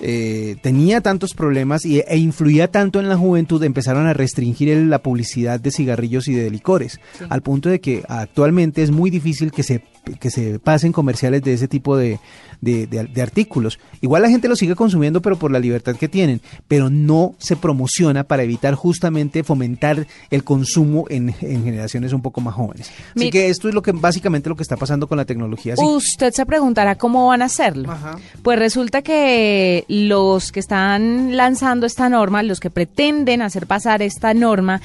eh, 0.00 0.56
tenía 0.62 1.00
tantos 1.00 1.34
problemas 1.34 1.84
y, 1.84 2.00
e 2.00 2.16
influía 2.16 2.68
tanto 2.68 2.98
en 2.98 3.08
la 3.08 3.16
juventud, 3.16 3.62
empezaron 3.62 4.06
a 4.06 4.14
restringir 4.14 4.76
la 4.86 5.00
publicidad 5.00 5.60
de 5.60 5.70
cigarrillos 5.70 6.28
y 6.28 6.34
de 6.34 6.50
licores, 6.50 6.98
al 7.28 7.42
punto 7.42 7.68
de 7.68 7.80
que 7.80 8.02
actualmente 8.08 8.82
es 8.82 8.90
muy 8.90 9.10
difícil 9.10 9.52
que 9.52 9.62
se 9.62 9.84
que 10.20 10.30
se 10.30 10.58
pasen 10.58 10.92
comerciales 10.92 11.42
de 11.42 11.52
ese 11.54 11.68
tipo 11.68 11.96
de, 11.96 12.18
de, 12.60 12.86
de- 12.86 13.04
de 13.04 13.22
artículos. 13.22 13.78
Igual 14.00 14.22
la 14.22 14.28
gente 14.28 14.48
lo 14.48 14.56
sigue 14.56 14.74
consumiendo, 14.74 15.22
pero 15.22 15.36
por 15.38 15.50
la 15.52 15.58
libertad 15.60 15.94
que 15.96 16.08
tienen, 16.08 16.40
pero 16.66 16.90
no 16.90 17.34
se 17.38 17.54
promociona 17.56 18.24
para 18.24 18.42
evitar 18.42 18.74
justamente 18.74 19.44
fomentar 19.44 20.06
el 20.30 20.42
consumo 20.44 21.04
en, 21.08 21.34
en 21.40 21.64
generaciones 21.64 22.12
un 22.12 22.20
poco 22.22 22.40
más 22.40 22.54
jóvenes. 22.54 22.90
Así 23.14 23.26
Mi- 23.26 23.30
que 23.30 23.48
esto 23.48 23.68
es 23.68 23.74
lo 23.74 23.82
que 23.82 23.92
básicamente 23.92 24.48
lo 24.48 24.56
que 24.56 24.62
está 24.64 24.76
pasando 24.76 25.06
con 25.06 25.18
la 25.18 25.24
tecnología. 25.24 25.76
Sí. 25.76 25.84
Usted 25.84 26.32
se 26.32 26.46
preguntará 26.46 26.96
cómo 26.96 27.28
van 27.28 27.42
a 27.42 27.46
hacerlo. 27.46 27.90
Ajá. 27.90 28.16
Pues 28.42 28.58
resulta 28.58 29.02
que 29.02 29.84
los 29.88 30.50
que 30.50 30.60
están 30.60 31.36
lanzando 31.36 31.86
esta 31.86 32.08
norma, 32.08 32.42
los 32.42 32.58
que 32.60 32.70
pretenden 32.70 33.40
hacer 33.42 33.66
pasar 33.68 34.02
esta 34.02 34.34
norma, 34.34 34.80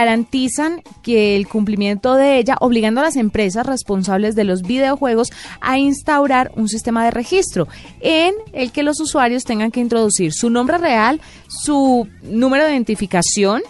garantizan 0.00 0.82
que 1.02 1.36
el 1.36 1.46
cumplimiento 1.48 2.14
de 2.14 2.38
ella, 2.38 2.56
obligando 2.60 3.00
a 3.00 3.04
las 3.04 3.16
empresas 3.16 3.66
responsables 3.66 4.34
de 4.34 4.44
los 4.44 4.59
videojuegos 4.62 5.30
a 5.60 5.78
instaurar 5.78 6.52
un 6.56 6.68
sistema 6.68 7.04
de 7.04 7.10
registro 7.10 7.68
en 8.00 8.34
el 8.52 8.72
que 8.72 8.82
los 8.82 9.00
usuarios 9.00 9.44
tengan 9.44 9.70
que 9.70 9.80
introducir 9.80 10.32
su 10.32 10.50
nombre 10.50 10.78
real, 10.78 11.20
su 11.48 12.08
número 12.22 12.64
de 12.64 12.72
identificación 12.72 13.62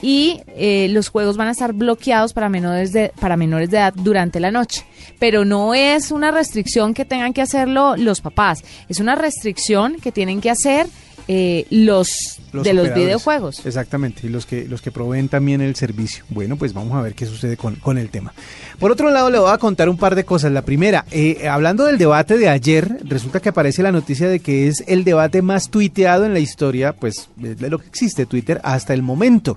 y 0.00 0.40
eh, 0.48 0.88
los 0.90 1.08
juegos 1.08 1.36
van 1.36 1.48
a 1.48 1.52
estar 1.52 1.72
bloqueados 1.72 2.32
para 2.32 2.48
menores 2.48 2.92
de 2.92 3.12
para 3.20 3.36
menores 3.36 3.70
de 3.70 3.78
edad 3.78 3.94
durante 3.94 4.40
la 4.40 4.50
noche. 4.50 4.84
Pero 5.18 5.44
no 5.44 5.74
es 5.74 6.10
una 6.10 6.30
restricción 6.30 6.94
que 6.94 7.04
tengan 7.04 7.32
que 7.32 7.42
hacerlo 7.42 7.96
los 7.96 8.20
papás, 8.20 8.62
es 8.88 9.00
una 9.00 9.14
restricción 9.14 9.96
que 10.00 10.12
tienen 10.12 10.40
que 10.40 10.50
hacer 10.50 10.86
eh, 11.34 11.66
los, 11.70 12.40
Los 12.52 12.62
de 12.62 12.74
los 12.74 12.92
videojuegos. 12.92 13.64
Exactamente, 13.64 14.26
y 14.26 14.28
los 14.28 14.44
que, 14.44 14.66
los 14.68 14.82
que 14.82 14.90
proveen 14.90 15.30
también 15.30 15.62
el 15.62 15.74
servicio. 15.76 16.24
Bueno, 16.28 16.56
pues 16.56 16.74
vamos 16.74 16.92
a 16.92 17.00
ver 17.00 17.14
qué 17.14 17.24
sucede 17.24 17.56
con, 17.56 17.76
con 17.76 17.96
el 17.96 18.10
tema. 18.10 18.34
Por 18.78 18.90
otro 18.90 19.10
lado, 19.10 19.30
le 19.30 19.38
voy 19.38 19.50
a 19.50 19.56
contar 19.56 19.88
un 19.88 19.96
par 19.96 20.14
de 20.14 20.24
cosas. 20.24 20.52
La 20.52 20.60
primera, 20.60 21.06
eh, 21.10 21.48
hablando 21.48 21.86
del 21.86 21.96
debate 21.96 22.36
de 22.36 22.50
ayer, 22.50 22.98
resulta 23.04 23.40
que 23.40 23.48
aparece 23.48 23.82
la 23.82 23.92
noticia 23.92 24.28
de 24.28 24.40
que 24.40 24.68
es 24.68 24.84
el 24.86 25.04
debate 25.04 25.40
más 25.40 25.70
tuiteado 25.70 26.26
en 26.26 26.34
la 26.34 26.40
historia, 26.40 26.92
pues 26.92 27.30
de 27.36 27.70
lo 27.70 27.78
que 27.78 27.86
existe 27.86 28.26
Twitter 28.26 28.60
hasta 28.62 28.92
el 28.92 29.00
momento. 29.00 29.56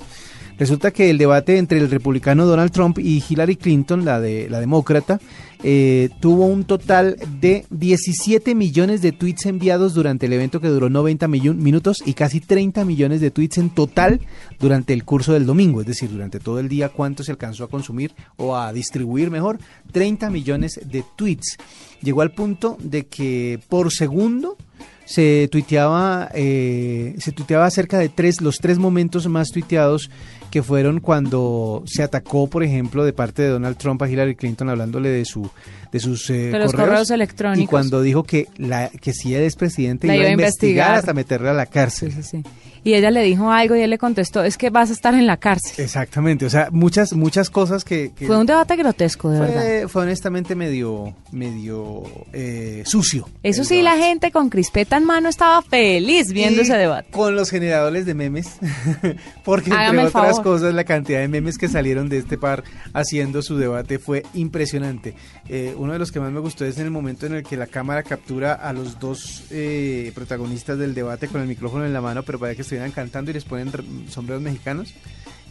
Resulta 0.58 0.92
que 0.92 1.10
el 1.10 1.18
debate 1.18 1.58
entre 1.58 1.80
el 1.80 1.92
republicano 1.92 2.46
Donald 2.46 2.72
Trump 2.72 3.00
y 3.00 3.22
Hillary 3.28 3.58
Clinton, 3.58 4.06
la 4.06 4.22
de 4.22 4.48
la 4.50 4.62
demócrata, 4.62 5.20
eh, 5.67 6.10
tuvo 6.19 6.45
un 6.45 6.63
total 6.63 7.17
de 7.41 7.65
17 7.71 8.54
millones 8.54 9.01
de 9.01 9.12
tweets 9.12 9.47
enviados 9.47 9.95
durante 9.95 10.28
el 10.28 10.34
evento 10.34 10.62
que 10.62 10.67
duró 10.67 10.91
90 10.91 11.28
millo- 11.28 11.56
minutos 11.56 12.04
y 12.06 12.13
casi 12.13 12.39
30 12.39 12.86
millones 12.86 13.19
de 13.19 13.32
tweets 13.32 13.58
en 13.58 13.71
total 13.71 14.19
durante 14.60 14.93
el 14.93 15.04
curso 15.04 15.34
del 15.34 15.47
domingo, 15.47 15.82
es 15.82 15.88
decir, 15.88 16.12
durante 16.12 16.39
todo 16.39 16.60
el 16.60 16.69
día 16.69 16.89
cuánto 16.89 17.23
se 17.23 17.32
alcanzó 17.32 17.63
a 17.63 17.67
consumir 17.69 18.13
o 18.38 18.56
a 18.56 18.71
distribuir 18.73 19.32
mejor, 19.32 19.58
30 19.91 20.30
millones 20.30 20.80
de 20.86 21.04
tweets. 21.15 21.58
Llegó 22.04 22.21
al 22.21 22.32
punto 22.32 22.78
de 22.80 23.08
que 23.08 23.60
por 23.67 23.91
segundo 23.91 24.58
se 25.06 25.47
tuiteaba, 25.51 26.30
eh, 26.34 27.15
se 27.19 27.32
tuiteaba 27.32 27.65
acerca 27.65 27.97
de 27.97 28.10
tres, 28.10 28.41
los 28.41 28.58
tres 28.58 28.78
momentos 28.78 29.28
más 29.28 29.49
tuiteados 29.49 30.10
que 30.56 30.63
fueron 30.63 31.02
cuando 31.02 31.84
se 31.86 32.02
atacó, 32.02 32.48
por 32.48 32.63
ejemplo, 32.63 33.04
de 33.04 33.12
parte 33.12 33.41
de 33.41 33.50
Donald 33.50 33.76
Trump 33.76 34.02
a 34.02 34.10
Hillary 34.10 34.36
Clinton 34.36 34.70
hablándole 34.70 35.10
de 35.10 35.26
su 35.26 35.50
de 35.91 36.00
sus 36.00 36.30
eh, 36.30 36.50
De 36.50 36.60
los 36.60 36.72
correos 36.72 37.10
electrónicos. 37.12 37.62
y 37.65 37.68
cuando 37.68 38.02
dijo 38.02 38.24
que 38.24 38.48
la 38.56 38.88
que 38.88 39.12
si 39.12 39.36
él 39.36 39.41
es 39.44 39.58
presidente 39.58 40.08
La 40.08 40.15
iba, 40.15 40.28
a 40.28 40.32
investigar, 40.32 40.70
investigar. 40.72 40.96
hasta 40.98 41.13
meterle 41.13 41.50
a 41.50 41.54
la 41.54 41.65
cárcel. 41.65 42.13
Sí, 42.13 42.24
sí, 42.24 42.41
sí. 42.41 42.50
Y 42.86 42.93
ella 42.93 43.10
le 43.10 43.24
dijo 43.24 43.52
algo 43.52 43.76
y 43.76 43.82
él 43.82 43.89
le 43.89 43.98
contestó, 43.98 44.43
es 44.43 44.58
que 44.60 44.69
vas 44.69 44.91
a 44.91 44.93
estar 44.93 45.15
en 45.15 45.26
la 45.26 45.38
cárcel. 45.38 45.84
Exactamente, 45.84 46.45
o 46.45 46.50
sea, 46.52 46.69
muchas 46.71 47.13
muchas 47.13 47.50
cosas 47.50 47.84
que, 47.84 48.12
que 48.15 48.28
Fue 48.28 48.38
un 48.38 48.45
debate 48.45 48.76
grotesco, 48.76 49.32
de 49.32 49.39
verdad. 49.39 49.88
fue, 49.88 50.04
honestamente 50.04 50.54
medio 50.54 51.15
medio 51.32 52.04
eh, 52.32 52.84
sucio. 52.86 53.28
Eso 53.41 53.63
sí, 53.63 53.82
la 53.82 53.98
gente 53.98 54.32
con 54.32 54.50
crispeta 54.50 54.98
en 54.98 55.06
mano 55.06 55.30
estaba 55.30 55.63
feliz 55.63 56.32
viendo 56.32 56.62
Y 56.62 56.65
ese 56.65 56.78
debate. 56.78 57.10
Con 57.10 57.36
los 57.36 57.50
generadores 57.50 58.06
de 58.06 58.13
memes, 58.13 58.58
porque 59.43 59.71
Hágame 59.71 60.04
entre 60.04 60.19
otras 60.19 60.36
favor. 60.36 60.43
cosas 60.43 60.74
la 60.76 60.84
cantidad 60.84 61.21
de 61.21 61.28
memes 61.28 61.58
que 61.58 61.67
salieron 61.67 62.08
de 62.08 62.19
este 62.19 62.38
par 62.38 62.63
haciendo 62.93 63.41
su 63.41 63.58
debate 63.58 63.98
fue 63.98 64.24
impresionante. 64.36 65.15
Eh, 65.50 65.74
uno 65.76 65.93
de 65.93 65.98
los 65.98 66.12
que 66.12 66.19
más 66.19 66.32
me 66.32 66.39
gustó 66.39 66.65
es 66.65 66.78
en 66.78 66.86
el 66.86 66.91
momento 66.91 67.26
en 67.26 67.34
el 67.34 67.43
que 67.43 67.58
la 67.58 67.65
cámara 67.65 68.04
captura 68.04 68.54
a 68.54 68.74
los 68.74 69.00
dos 69.00 69.45
eh, 69.50 70.12
protagonistas 70.13 70.78
del 70.78 70.93
debate 70.93 71.28
con 71.28 71.41
el 71.41 71.48
micrófono 71.48 71.84
en 71.84 71.91
la 71.93 72.02
mano, 72.02 72.21
pero 72.21 72.38
para 72.38 72.54
que 72.54 72.63
estuvieran 72.76 72.92
cantando 72.92 73.32
y 73.32 73.34
les 73.34 73.46
ponen 73.46 73.72
sombreros 74.10 74.42
mexicanos 74.42 74.94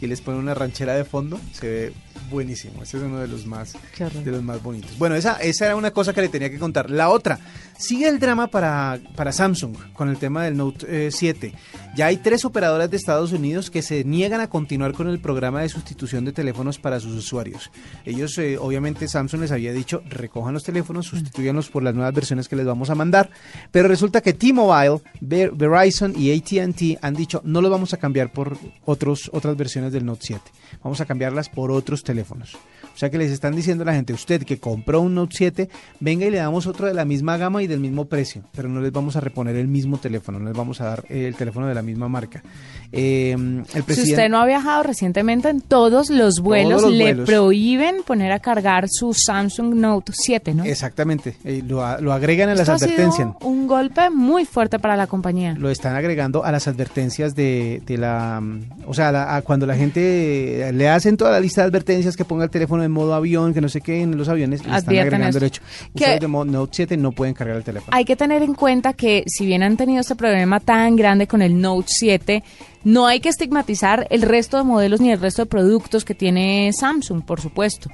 y 0.00 0.06
les 0.06 0.20
ponen 0.20 0.40
una 0.40 0.54
ranchera 0.54 0.94
de 0.94 1.04
fondo. 1.04 1.40
Se 1.52 1.68
ve 1.68 1.92
buenísimo. 2.30 2.82
Ese 2.82 2.98
es 2.98 3.02
uno 3.02 3.20
de 3.20 3.28
los 3.28 3.46
más 3.46 3.74
de 3.98 4.30
los 4.30 4.42
más 4.42 4.62
bonitos. 4.62 4.98
Bueno, 4.98 5.14
esa, 5.14 5.40
esa 5.40 5.66
era 5.66 5.76
una 5.76 5.90
cosa 5.92 6.12
que 6.12 6.20
le 6.20 6.28
tenía 6.28 6.50
que 6.50 6.58
contar. 6.58 6.90
La 6.90 7.08
otra, 7.08 7.38
sigue 7.78 8.08
el 8.08 8.18
drama 8.18 8.46
para, 8.46 8.98
para 9.16 9.32
Samsung 9.32 9.76
con 9.92 10.08
el 10.08 10.16
tema 10.16 10.44
del 10.44 10.56
Note 10.56 11.06
eh, 11.06 11.10
7. 11.10 11.52
Ya 11.96 12.06
hay 12.06 12.16
tres 12.16 12.44
operadoras 12.44 12.90
de 12.90 12.96
Estados 12.96 13.32
Unidos 13.32 13.70
que 13.70 13.80
se 13.82 14.02
niegan 14.04 14.40
a 14.40 14.48
continuar 14.48 14.92
con 14.94 15.08
el 15.08 15.20
programa 15.20 15.60
de 15.62 15.68
sustitución 15.68 16.24
de 16.24 16.32
teléfonos 16.32 16.78
para 16.78 16.98
sus 16.98 17.12
usuarios. 17.14 17.70
Ellos, 18.04 18.36
eh, 18.38 18.58
obviamente, 18.58 19.06
Samsung 19.06 19.42
les 19.42 19.52
había 19.52 19.72
dicho, 19.72 20.02
recojan 20.08 20.54
los 20.54 20.64
teléfonos, 20.64 21.06
sustituyanlos 21.06 21.68
por 21.70 21.82
las 21.84 21.94
nuevas 21.94 22.12
versiones 22.14 22.48
que 22.48 22.56
les 22.56 22.66
vamos 22.66 22.90
a 22.90 22.94
mandar. 22.96 23.30
Pero 23.70 23.86
resulta 23.88 24.20
que 24.20 24.32
T-Mobile, 24.32 25.00
Ver- 25.20 25.52
Verizon 25.52 26.14
y 26.16 26.36
AT&T 26.36 26.98
han 27.00 27.14
dicho, 27.14 27.40
no 27.44 27.60
los 27.60 27.70
vamos 27.70 27.92
a 27.94 27.98
cambiar 27.98 28.32
por 28.32 28.56
otros, 28.84 29.30
otras 29.32 29.56
versiones 29.56 29.92
del 29.92 30.04
Note 30.04 30.22
7. 30.24 30.42
Vamos 30.82 31.00
a 31.00 31.06
cambiarlas 31.06 31.48
por 31.48 31.70
otros 31.70 32.02
teléfonos. 32.02 32.56
O 32.94 32.96
sea 32.96 33.10
que 33.10 33.18
les 33.18 33.32
están 33.32 33.56
diciendo 33.56 33.82
a 33.82 33.86
la 33.86 33.94
gente, 33.94 34.12
usted 34.12 34.44
que 34.44 34.58
compró 34.58 35.00
un 35.00 35.14
Note 35.16 35.34
7, 35.36 35.68
venga 35.98 36.26
y 36.26 36.30
le 36.30 36.38
damos 36.38 36.66
otro 36.68 36.86
de 36.86 36.94
la 36.94 37.04
misma 37.04 37.36
gama 37.36 37.60
y 37.62 37.66
del 37.66 37.80
mismo 37.80 38.04
precio, 38.04 38.42
pero 38.54 38.68
no 38.68 38.80
les 38.80 38.92
vamos 38.92 39.16
a 39.16 39.20
reponer 39.20 39.56
el 39.56 39.66
mismo 39.68 39.98
teléfono, 39.98 40.38
no 40.38 40.44
les 40.46 40.56
vamos 40.56 40.80
a 40.80 40.84
dar 40.84 41.04
eh, 41.08 41.26
el 41.26 41.34
teléfono 41.34 41.66
de 41.66 41.74
la 41.74 41.82
misma 41.82 42.08
marca. 42.08 42.42
Eh, 42.92 43.32
el 43.32 43.84
Si 43.94 44.02
usted 44.12 44.28
no 44.28 44.38
ha 44.38 44.46
viajado 44.46 44.84
recientemente 44.84 45.48
en 45.48 45.60
todos 45.60 46.08
los 46.10 46.38
vuelos, 46.40 46.82
los 46.82 46.92
le 46.92 47.04
vuelos. 47.04 47.26
prohíben 47.28 47.96
poner 48.06 48.30
a 48.30 48.38
cargar 48.38 48.86
su 48.88 49.12
Samsung 49.12 49.74
Note 49.74 50.12
7, 50.14 50.54
¿no? 50.54 50.64
Exactamente, 50.64 51.36
eh, 51.44 51.62
lo, 51.66 51.84
a- 51.84 52.00
lo 52.00 52.12
agregan 52.12 52.48
a 52.50 52.52
las 52.54 52.60
Esto 52.60 52.72
ha 52.74 52.78
sido 52.78 52.90
advertencias. 52.92 53.28
un 53.42 53.66
golpe 53.66 54.10
muy 54.10 54.44
fuerte 54.44 54.78
para 54.78 54.96
la 54.96 55.08
compañía. 55.08 55.54
Lo 55.58 55.70
están 55.70 55.96
agregando 55.96 56.44
a 56.44 56.52
las 56.52 56.68
advertencias 56.68 57.34
de, 57.34 57.82
de 57.84 57.98
la... 57.98 58.40
mm, 58.40 58.60
O 58.86 58.94
sea, 58.94 59.08
a 59.08 59.12
la- 59.12 59.34
a 59.36 59.42
cuando 59.42 59.66
la 59.66 59.74
gente 59.74 60.70
le 60.72 60.88
hacen 60.88 61.16
toda 61.16 61.32
la 61.32 61.40
lista 61.40 61.62
de 61.62 61.66
advertencias 61.68 62.16
que 62.16 62.24
ponga 62.24 62.44
el 62.44 62.50
teléfono 62.50 62.83
en 62.84 62.92
modo 62.92 63.14
avión, 63.14 63.52
que 63.54 63.60
no 63.60 63.68
sé 63.68 63.80
qué, 63.80 64.02
en 64.02 64.16
los 64.16 64.28
aviones, 64.28 64.60
le 64.64 64.70
están 64.78 64.94
agregando 65.06 65.38
el 65.38 65.44
hecho. 65.44 65.62
Ustedes 65.94 66.20
de 66.20 66.26
mo- 66.28 66.44
Note 66.44 66.70
7 66.76 66.96
no 66.96 67.12
pueden 67.12 67.34
cargar 67.34 67.56
el 67.56 67.64
teléfono. 67.64 67.96
Hay 67.96 68.04
que 68.04 68.16
tener 68.16 68.42
en 68.42 68.54
cuenta 68.54 68.92
que 68.92 69.24
si 69.26 69.46
bien 69.46 69.62
han 69.62 69.76
tenido 69.76 70.00
este 70.00 70.14
problema 70.14 70.60
tan 70.60 70.96
grande 70.96 71.26
con 71.26 71.42
el 71.42 71.60
Note 71.60 71.86
7, 71.88 72.42
no 72.84 73.06
hay 73.06 73.20
que 73.20 73.28
estigmatizar 73.30 74.06
el 74.10 74.22
resto 74.22 74.56
de 74.58 74.64
modelos 74.64 75.00
ni 75.00 75.10
el 75.10 75.20
resto 75.20 75.42
de 75.42 75.46
productos 75.46 76.04
que 76.04 76.14
tiene 76.14 76.70
Samsung, 76.72 77.22
por 77.24 77.40
supuesto. 77.40 77.90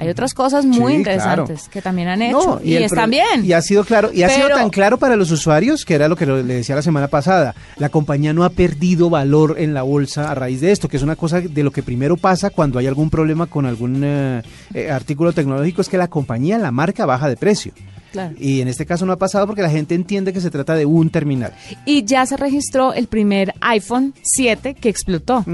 Hay 0.00 0.08
otras 0.08 0.32
cosas 0.32 0.64
muy 0.64 0.92
Sí, 0.92 0.98
interesantes 0.98 1.60
claro. 1.60 1.70
que 1.70 1.82
también 1.82 2.08
han 2.08 2.22
hecho 2.22 2.38
No, 2.38 2.60
y, 2.64 2.74
están 2.76 3.10
bien. 3.10 3.44
Y 3.44 3.52
ha 3.52 3.60
sido 3.60 3.84
claro, 3.84 4.10
y 4.14 4.22
ha 4.22 4.30
sido 4.30 4.48
tan 4.48 4.70
claro 4.70 4.96
para 4.96 5.14
los 5.14 5.30
usuarios, 5.30 5.84
que 5.84 5.94
era 5.94 6.08
lo 6.08 6.16
que 6.16 6.24
le 6.24 6.42
decía 6.42 6.74
la 6.74 6.80
semana 6.80 7.08
pasada. 7.08 7.54
La 7.76 7.90
compañía 7.90 8.32
no 8.32 8.44
ha 8.44 8.48
perdido 8.50 9.10
valor 9.10 9.56
en 9.58 9.74
la 9.74 9.82
bolsa 9.82 10.30
a 10.30 10.34
raíz 10.34 10.62
de 10.62 10.72
esto, 10.72 10.88
que 10.88 10.96
es 10.96 11.02
una 11.02 11.16
cosa 11.16 11.42
de 11.42 11.62
lo 11.62 11.70
que 11.70 11.82
primero 11.82 12.16
pasa 12.16 12.48
cuando 12.48 12.78
hay 12.78 12.86
algún 12.86 13.10
problema 13.10 13.46
con 13.46 13.66
algún 13.66 14.00
eh, 14.02 14.42
eh, 14.72 14.90
artículo 14.90 15.34
tecnológico, 15.34 15.82
es 15.82 15.90
que 15.90 15.98
la 15.98 16.08
compañía, 16.08 16.56
la 16.56 16.70
marca 16.70 17.04
baja 17.04 17.28
de 17.28 17.36
precio. 17.36 17.72
Claro. 18.12 18.34
Y 18.38 18.60
en 18.60 18.68
este 18.68 18.86
caso 18.86 19.06
no 19.06 19.12
ha 19.12 19.16
pasado 19.18 19.46
porque 19.46 19.62
la 19.62 19.70
gente 19.70 19.94
entiende 19.94 20.32
que 20.32 20.40
se 20.40 20.50
trata 20.50 20.74
de 20.74 20.84
un 20.86 21.10
terminal. 21.10 21.52
Y 21.84 22.04
ya 22.04 22.26
se 22.26 22.36
registró 22.36 22.92
el 22.92 23.06
primer 23.06 23.54
iPhone 23.60 24.14
7 24.22 24.74
que 24.74 24.88
explotó. 24.88 25.44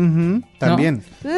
También. 0.59 1.03
¿No? 1.23 1.31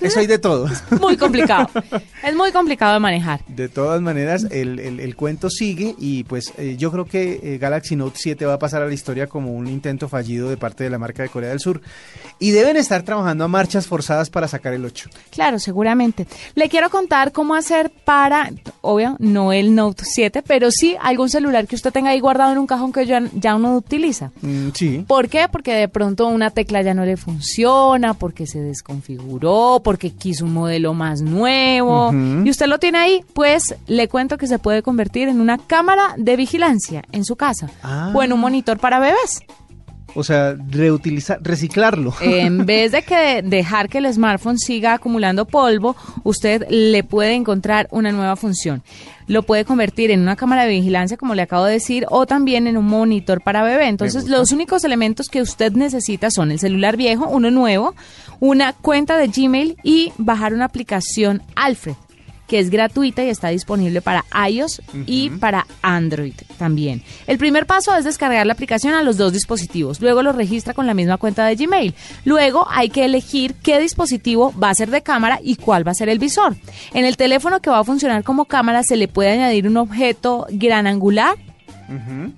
Eso 0.00 0.18
hay 0.20 0.26
de 0.26 0.38
todo. 0.38 0.66
Muy 1.00 1.16
complicado. 1.16 1.68
es 2.24 2.34
muy 2.34 2.52
complicado 2.52 2.94
de 2.94 3.00
manejar. 3.00 3.44
De 3.48 3.68
todas 3.68 4.00
maneras, 4.00 4.46
el, 4.50 4.78
el- 4.78 5.00
el 5.00 5.16
cuento 5.16 5.50
sigue 5.50 5.94
y 5.98 6.24
pues 6.24 6.52
eh, 6.56 6.76
yo 6.78 6.90
creo 6.90 7.04
que 7.04 7.40
eh, 7.42 7.58
Galaxy 7.58 7.96
Note 7.96 8.16
7 8.18 8.46
va 8.46 8.54
a 8.54 8.58
pasar 8.58 8.82
a 8.82 8.86
la 8.86 8.94
historia 8.94 9.26
como 9.26 9.52
un 9.52 9.66
intento 9.66 10.08
fallido 10.08 10.48
de 10.48 10.56
parte 10.56 10.84
de 10.84 10.90
la 10.90 10.98
marca 10.98 11.22
de 11.22 11.28
Corea 11.28 11.50
del 11.50 11.60
Sur 11.60 11.80
y 12.38 12.50
deben 12.50 12.76
estar 12.76 13.02
trabajando 13.02 13.44
a 13.44 13.48
marchas 13.48 13.86
forzadas 13.86 14.30
para 14.30 14.48
sacar 14.48 14.72
el 14.72 14.84
8. 14.84 15.10
Claro, 15.30 15.58
seguramente. 15.58 16.26
Le 16.54 16.68
quiero 16.68 16.88
contar 16.88 17.32
cómo 17.32 17.54
hacer 17.54 17.90
para, 18.04 18.50
obvio, 18.80 19.16
no 19.18 19.52
el 19.52 19.74
Note 19.74 20.04
7, 20.06 20.29
pero 20.46 20.70
sí 20.70 20.96
algún 21.00 21.28
celular 21.28 21.66
que 21.66 21.74
usted 21.76 21.92
tenga 21.92 22.10
ahí 22.10 22.20
guardado 22.20 22.52
en 22.52 22.58
un 22.58 22.66
cajón 22.66 22.92
que 22.92 23.04
ya, 23.06 23.22
ya 23.34 23.54
uno 23.56 23.76
utiliza. 23.76 24.30
Mm, 24.42 24.68
sí. 24.74 25.04
¿Por 25.06 25.28
qué? 25.28 25.46
Porque 25.50 25.74
de 25.74 25.88
pronto 25.88 26.26
una 26.28 26.50
tecla 26.50 26.82
ya 26.82 26.94
no 26.94 27.04
le 27.04 27.16
funciona, 27.16 28.14
porque 28.14 28.46
se 28.46 28.60
desconfiguró, 28.60 29.80
porque 29.82 30.10
quiso 30.12 30.44
un 30.44 30.52
modelo 30.54 30.94
más 30.94 31.20
nuevo. 31.22 32.12
Y 32.44 32.50
usted 32.50 32.66
lo 32.66 32.78
tiene 32.78 32.98
ahí, 32.98 33.24
pues 33.34 33.74
le 33.86 34.08
cuento 34.08 34.38
que 34.38 34.46
se 34.46 34.58
puede 34.58 34.82
convertir 34.82 35.28
en 35.28 35.40
una 35.40 35.58
cámara 35.58 36.14
de 36.16 36.36
vigilancia 36.36 37.02
en 37.12 37.24
su 37.24 37.36
casa 37.36 37.68
Ah. 37.82 38.12
o 38.14 38.22
en 38.22 38.32
un 38.32 38.40
monitor 38.40 38.78
para 38.78 38.98
bebés. 38.98 39.40
O 40.14 40.24
sea, 40.24 40.56
reutilizar, 40.70 41.38
reciclarlo. 41.42 42.14
En 42.20 42.66
vez 42.66 42.92
de 42.92 43.02
que 43.02 43.42
dejar 43.42 43.88
que 43.88 43.98
el 43.98 44.12
smartphone 44.12 44.58
siga 44.58 44.94
acumulando 44.94 45.44
polvo, 45.44 45.96
usted 46.24 46.66
le 46.68 47.04
puede 47.04 47.34
encontrar 47.34 47.88
una 47.90 48.12
nueva 48.12 48.36
función. 48.36 48.82
Lo 49.26 49.44
puede 49.44 49.64
convertir 49.64 50.10
en 50.10 50.20
una 50.20 50.34
cámara 50.34 50.64
de 50.64 50.70
vigilancia, 50.70 51.16
como 51.16 51.34
le 51.34 51.42
acabo 51.42 51.64
de 51.64 51.74
decir, 51.74 52.04
o 52.10 52.26
también 52.26 52.66
en 52.66 52.76
un 52.76 52.86
monitor 52.86 53.40
para 53.42 53.62
bebé. 53.62 53.86
Entonces, 53.86 54.28
los 54.28 54.50
únicos 54.50 54.82
elementos 54.82 55.28
que 55.28 55.40
usted 55.40 55.72
necesita 55.72 56.30
son 56.30 56.50
el 56.50 56.58
celular 56.58 56.96
viejo, 56.96 57.28
uno 57.28 57.50
nuevo, 57.50 57.94
una 58.40 58.72
cuenta 58.72 59.16
de 59.16 59.28
Gmail 59.28 59.76
y 59.84 60.12
bajar 60.18 60.52
una 60.52 60.64
aplicación 60.64 61.42
Alfred 61.54 61.94
que 62.50 62.58
es 62.58 62.68
gratuita 62.68 63.22
y 63.22 63.28
está 63.28 63.46
disponible 63.50 64.02
para 64.02 64.24
iOS 64.48 64.82
y 65.06 65.30
para 65.30 65.68
Android 65.82 66.34
también. 66.58 67.00
El 67.28 67.38
primer 67.38 67.64
paso 67.64 67.94
es 67.94 68.04
descargar 68.04 68.44
la 68.44 68.54
aplicación 68.54 68.92
a 68.92 69.04
los 69.04 69.16
dos 69.16 69.32
dispositivos. 69.32 70.00
Luego 70.00 70.24
lo 70.24 70.32
registra 70.32 70.74
con 70.74 70.84
la 70.84 70.92
misma 70.92 71.16
cuenta 71.16 71.46
de 71.46 71.54
Gmail. 71.54 71.94
Luego 72.24 72.66
hay 72.68 72.90
que 72.90 73.04
elegir 73.04 73.54
qué 73.54 73.78
dispositivo 73.78 74.52
va 74.60 74.70
a 74.70 74.74
ser 74.74 74.90
de 74.90 75.00
cámara 75.00 75.38
y 75.40 75.54
cuál 75.54 75.86
va 75.86 75.92
a 75.92 75.94
ser 75.94 76.08
el 76.08 76.18
visor. 76.18 76.56
En 76.92 77.04
el 77.04 77.16
teléfono 77.16 77.60
que 77.60 77.70
va 77.70 77.78
a 77.78 77.84
funcionar 77.84 78.24
como 78.24 78.46
cámara 78.46 78.82
se 78.82 78.96
le 78.96 79.06
puede 79.06 79.30
añadir 79.30 79.68
un 79.68 79.76
objeto 79.76 80.48
gran 80.50 80.88
angular 80.88 81.36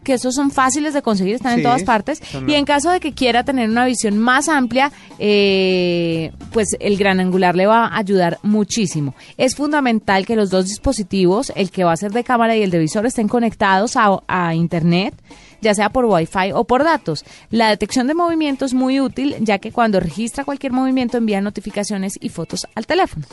que 0.03 0.15
esos 0.15 0.35
son 0.35 0.51
fáciles 0.51 0.95
de 0.95 1.03
conseguir, 1.03 1.35
están 1.35 1.59
en 1.59 1.63
todas 1.63 1.83
partes. 1.85 2.21
Y 2.47 2.55
en 2.55 2.65
caso 2.65 2.91
de 2.91 3.01
que 3.01 3.13
quiera 3.13 3.45
tener 3.45 3.69
una 3.69 3.87
visión 3.87 4.19
más 4.19 4.49
amplia, 4.49 4.93
eh, 5.19 6.33
pues 6.53 6.77
el 6.81 6.97
gran 6.97 7.21
angular 7.21 7.55
le 7.55 7.67
va 7.67 7.87
a 7.87 7.99
ayudar 7.99 8.39
muchísimo. 8.43 9.15
Es 9.37 9.55
fundamental 9.55 10.27
que 10.27 10.37
los 10.37 10.51
dos 10.51 10.67
dispositivos, 10.67 11.53
el 11.57 11.71
que 11.71 11.85
va 11.85 11.93
a 11.93 11.97
ser 11.97 12.13
de 12.13 12.25
cámara 12.25 12.57
y 12.57 12.63
el 12.63 12.71
de 12.71 12.79
visor, 12.79 13.07
estén 13.07 13.29
conectados 13.29 13.97
a, 13.97 14.19
a 14.27 14.55
Internet 14.55 15.15
ya 15.63 15.75
sea 15.75 15.91
por 15.91 16.05
Wi-Fi 16.05 16.53
o 16.53 16.65
por 16.65 16.85
datos. 16.85 17.25
La 17.51 17.71
detección 17.71 18.09
de 18.09 18.15
movimiento 18.15 18.65
es 18.65 18.75
muy 18.75 19.01
útil, 19.01 19.37
ya 19.41 19.59
que 19.59 19.73
cuando 19.73 20.01
registra 20.01 20.45
cualquier 20.45 20.73
movimiento 20.73 21.17
envía 21.17 21.41
notificaciones 21.41 22.19
y 22.21 22.29
fotos 22.29 22.67
al 22.75 22.87
teléfono. 22.87 23.25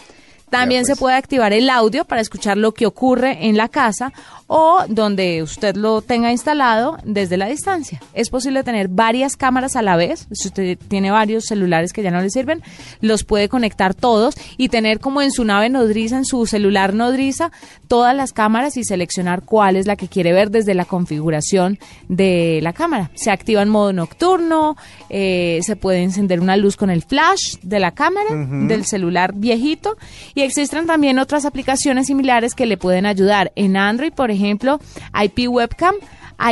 También 0.49 0.85
se 0.85 0.95
puede 0.95 1.15
activar 1.15 1.53
el 1.53 1.69
audio 1.69 2.05
para 2.05 2.21
escuchar 2.21 2.57
lo 2.57 2.73
que 2.73 2.85
ocurre 2.85 3.47
en 3.47 3.57
la 3.57 3.69
casa 3.69 4.11
o 4.47 4.83
donde 4.87 5.43
usted 5.43 5.75
lo 5.75 6.01
tenga 6.01 6.31
instalado 6.31 6.97
desde 7.03 7.37
la 7.37 7.45
distancia. 7.45 8.01
Es 8.15 8.31
posible 8.31 8.63
tener 8.63 8.87
varias 8.87 9.37
cámaras 9.37 9.75
a 9.75 9.83
la 9.83 9.95
vez. 9.95 10.27
Si 10.31 10.47
usted 10.47 10.77
tiene 10.87 11.11
varios 11.11 11.45
celulares 11.45 11.93
que 11.93 12.01
ya 12.01 12.09
no 12.09 12.19
le 12.19 12.31
sirven, 12.31 12.63
los 12.99 13.23
puede 13.23 13.47
conectar 13.47 13.93
todos 13.93 14.33
y 14.57 14.69
tener 14.69 14.99
como 14.99 15.21
en 15.21 15.31
su 15.31 15.45
nave 15.45 15.69
nodriza, 15.69 16.17
en 16.17 16.25
su 16.25 16.47
celular 16.47 16.95
nodriza, 16.95 17.51
todas 17.87 18.15
las 18.15 18.33
cámaras 18.33 18.75
y 18.75 18.83
seleccionar 18.83 19.43
cuál 19.43 19.75
es 19.75 19.85
la 19.85 19.95
que 19.95 20.07
quiere 20.07 20.33
ver 20.33 20.49
desde 20.49 20.73
la 20.73 20.85
configuración 20.85 21.77
de 22.07 22.59
la 22.63 22.73
cámara. 22.73 23.11
Se 23.13 23.29
activa 23.29 23.61
en 23.61 23.69
modo 23.69 23.93
nocturno, 23.93 24.77
eh, 25.09 25.59
se 25.61 25.75
puede 25.75 26.01
encender 26.01 26.39
una 26.39 26.57
luz 26.57 26.75
con 26.75 26.89
el 26.89 27.03
flash 27.03 27.57
de 27.61 27.79
la 27.79 27.91
cámara, 27.91 28.29
del 28.33 28.85
celular 28.85 29.33
viejito 29.35 29.95
y 30.39 30.41
existen 30.41 30.87
también 30.87 31.19
otras 31.19 31.43
aplicaciones 31.43 32.07
similares 32.07 32.55
que 32.55 32.65
le 32.65 32.77
pueden 32.77 33.05
ayudar. 33.05 33.51
En 33.57 33.75
Android, 33.75 34.13
por 34.13 34.31
ejemplo, 34.31 34.79
IP 35.13 35.49
Webcam, 35.49 35.95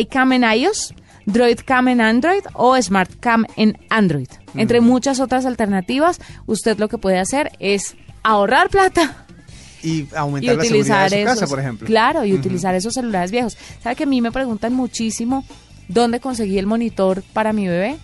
iCam 0.02 0.34
en 0.34 0.43
iOS, 0.43 0.93
DroidCam 1.26 1.88
en 1.88 2.02
Android 2.02 2.41
o 2.54 2.76
SmartCam 2.82 3.45
en 3.56 3.78
Android. 3.89 4.28
Entre 4.56 4.82
muchas 4.82 5.21
otras 5.21 5.45
alternativas, 5.45 6.19
usted 6.47 6.78
lo 6.80 6.89
que 6.89 6.97
puede 6.97 7.17
hacer 7.17 7.54
es 7.60 7.95
ahorrar 8.23 8.69
plata 8.69 9.26
Y 9.82 9.89
y 9.89 10.08
aumentar 10.13 10.58
la 10.58 10.63
seguridad 10.65 11.04
de 11.04 11.10
su 11.10 11.15
esos, 11.15 11.34
casa, 11.39 11.47
por 11.47 11.60
ejemplo. 11.62 11.88
Claro, 11.88 12.26
y 12.26 12.34
utilizar 12.34 12.76
esos 12.76 12.93
celulares 12.93 13.32
viejos. 13.32 13.58
¿Sabe 13.82 13.95
que 13.95 14.04
a 14.04 14.08
mí 14.08 14.19
me 14.19 14.34
preguntan 14.34 14.73
muchísimo 14.73 15.45
dónde 15.88 16.19
conseguí 16.19 16.58
el 16.58 16.65
monitor 16.65 17.23
para 17.34 17.54
mi 17.54 17.67
bebé? 17.67 17.97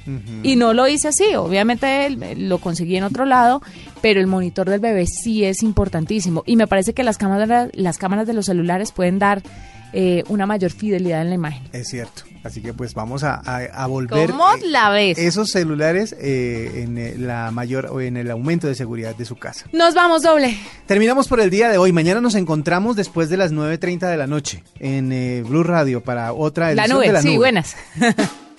Y 0.44 0.56
no 0.56 0.74
lo 0.74 0.88
hice 0.88 1.10
así, 1.10 1.36
obviamente 1.36 2.10
lo 2.36 2.58
conseguí 2.60 2.98
en 2.98 3.04
otro 3.04 3.26
lado, 3.26 3.62
pero 4.02 4.20
el 4.20 4.28
monitor 4.28 4.70
del 4.70 4.80
bebé 4.80 5.06
sí 5.06 5.44
es 5.44 5.64
importantísimo. 5.64 6.44
Y 6.46 6.56
me 6.56 6.68
parece 6.68 6.94
que 6.94 7.04
las 7.04 7.18
cámaras, 7.18 7.70
las 7.74 7.98
cámaras 7.98 8.28
de 8.28 8.34
los 8.34 8.46
celulares 8.46 8.92
pueden 8.92 9.20
dar 9.20 9.44
eh, 9.94 10.24
una 10.28 10.46
mayor 10.46 10.72
fidelidad 10.72 11.22
en 11.22 11.30
la 11.30 11.36
imagen. 11.36 11.64
Es 11.72 11.88
cierto. 11.90 12.24
Así 12.44 12.62
que 12.62 12.74
pues 12.74 12.94
vamos 12.94 13.24
a, 13.24 13.36
a- 13.36 13.64
a 13.84 13.88
volver 13.88 14.32
¿Cómo 14.32 14.52
eh, 14.54 14.60
la 14.68 14.90
ves? 14.90 15.18
esos 15.18 15.50
celulares 15.52 16.14
eh, 16.20 16.84
en 16.84 16.98
eh, 16.98 17.16
la 17.18 17.52
mayor 17.52 17.86
o 17.86 18.02
en 18.02 18.18
el 18.18 18.30
aumento 18.32 18.68
de 18.68 18.76
seguridad 18.76 19.16
de 19.16 19.24
su 19.24 19.38
casa. 19.38 19.66
Nos 19.72 19.94
vamos 19.96 20.24
doble. 20.24 20.58
Terminamos 20.86 21.30
por 21.30 21.40
el 21.40 21.50
día 21.50 21.70
de 21.70 21.78
hoy. 21.78 21.94
Mañana 21.94 22.20
nos 22.20 22.36
encontramos 22.36 22.98
después 22.98 23.30
de 23.30 23.38
las 23.38 23.54
9.30 23.54 24.10
de 24.10 24.18
la 24.18 24.28
noche 24.28 24.62
en 24.80 25.14
eh, 25.14 25.42
Blue 25.48 25.64
Radio 25.64 26.02
para 26.04 26.34
otra 26.34 26.74
La 26.74 26.84
edición 26.84 26.98
nube, 26.98 27.08
de 27.08 27.14
la 27.14 27.22
sí, 27.22 27.28
nube. 27.30 27.38
buenas. 27.38 27.76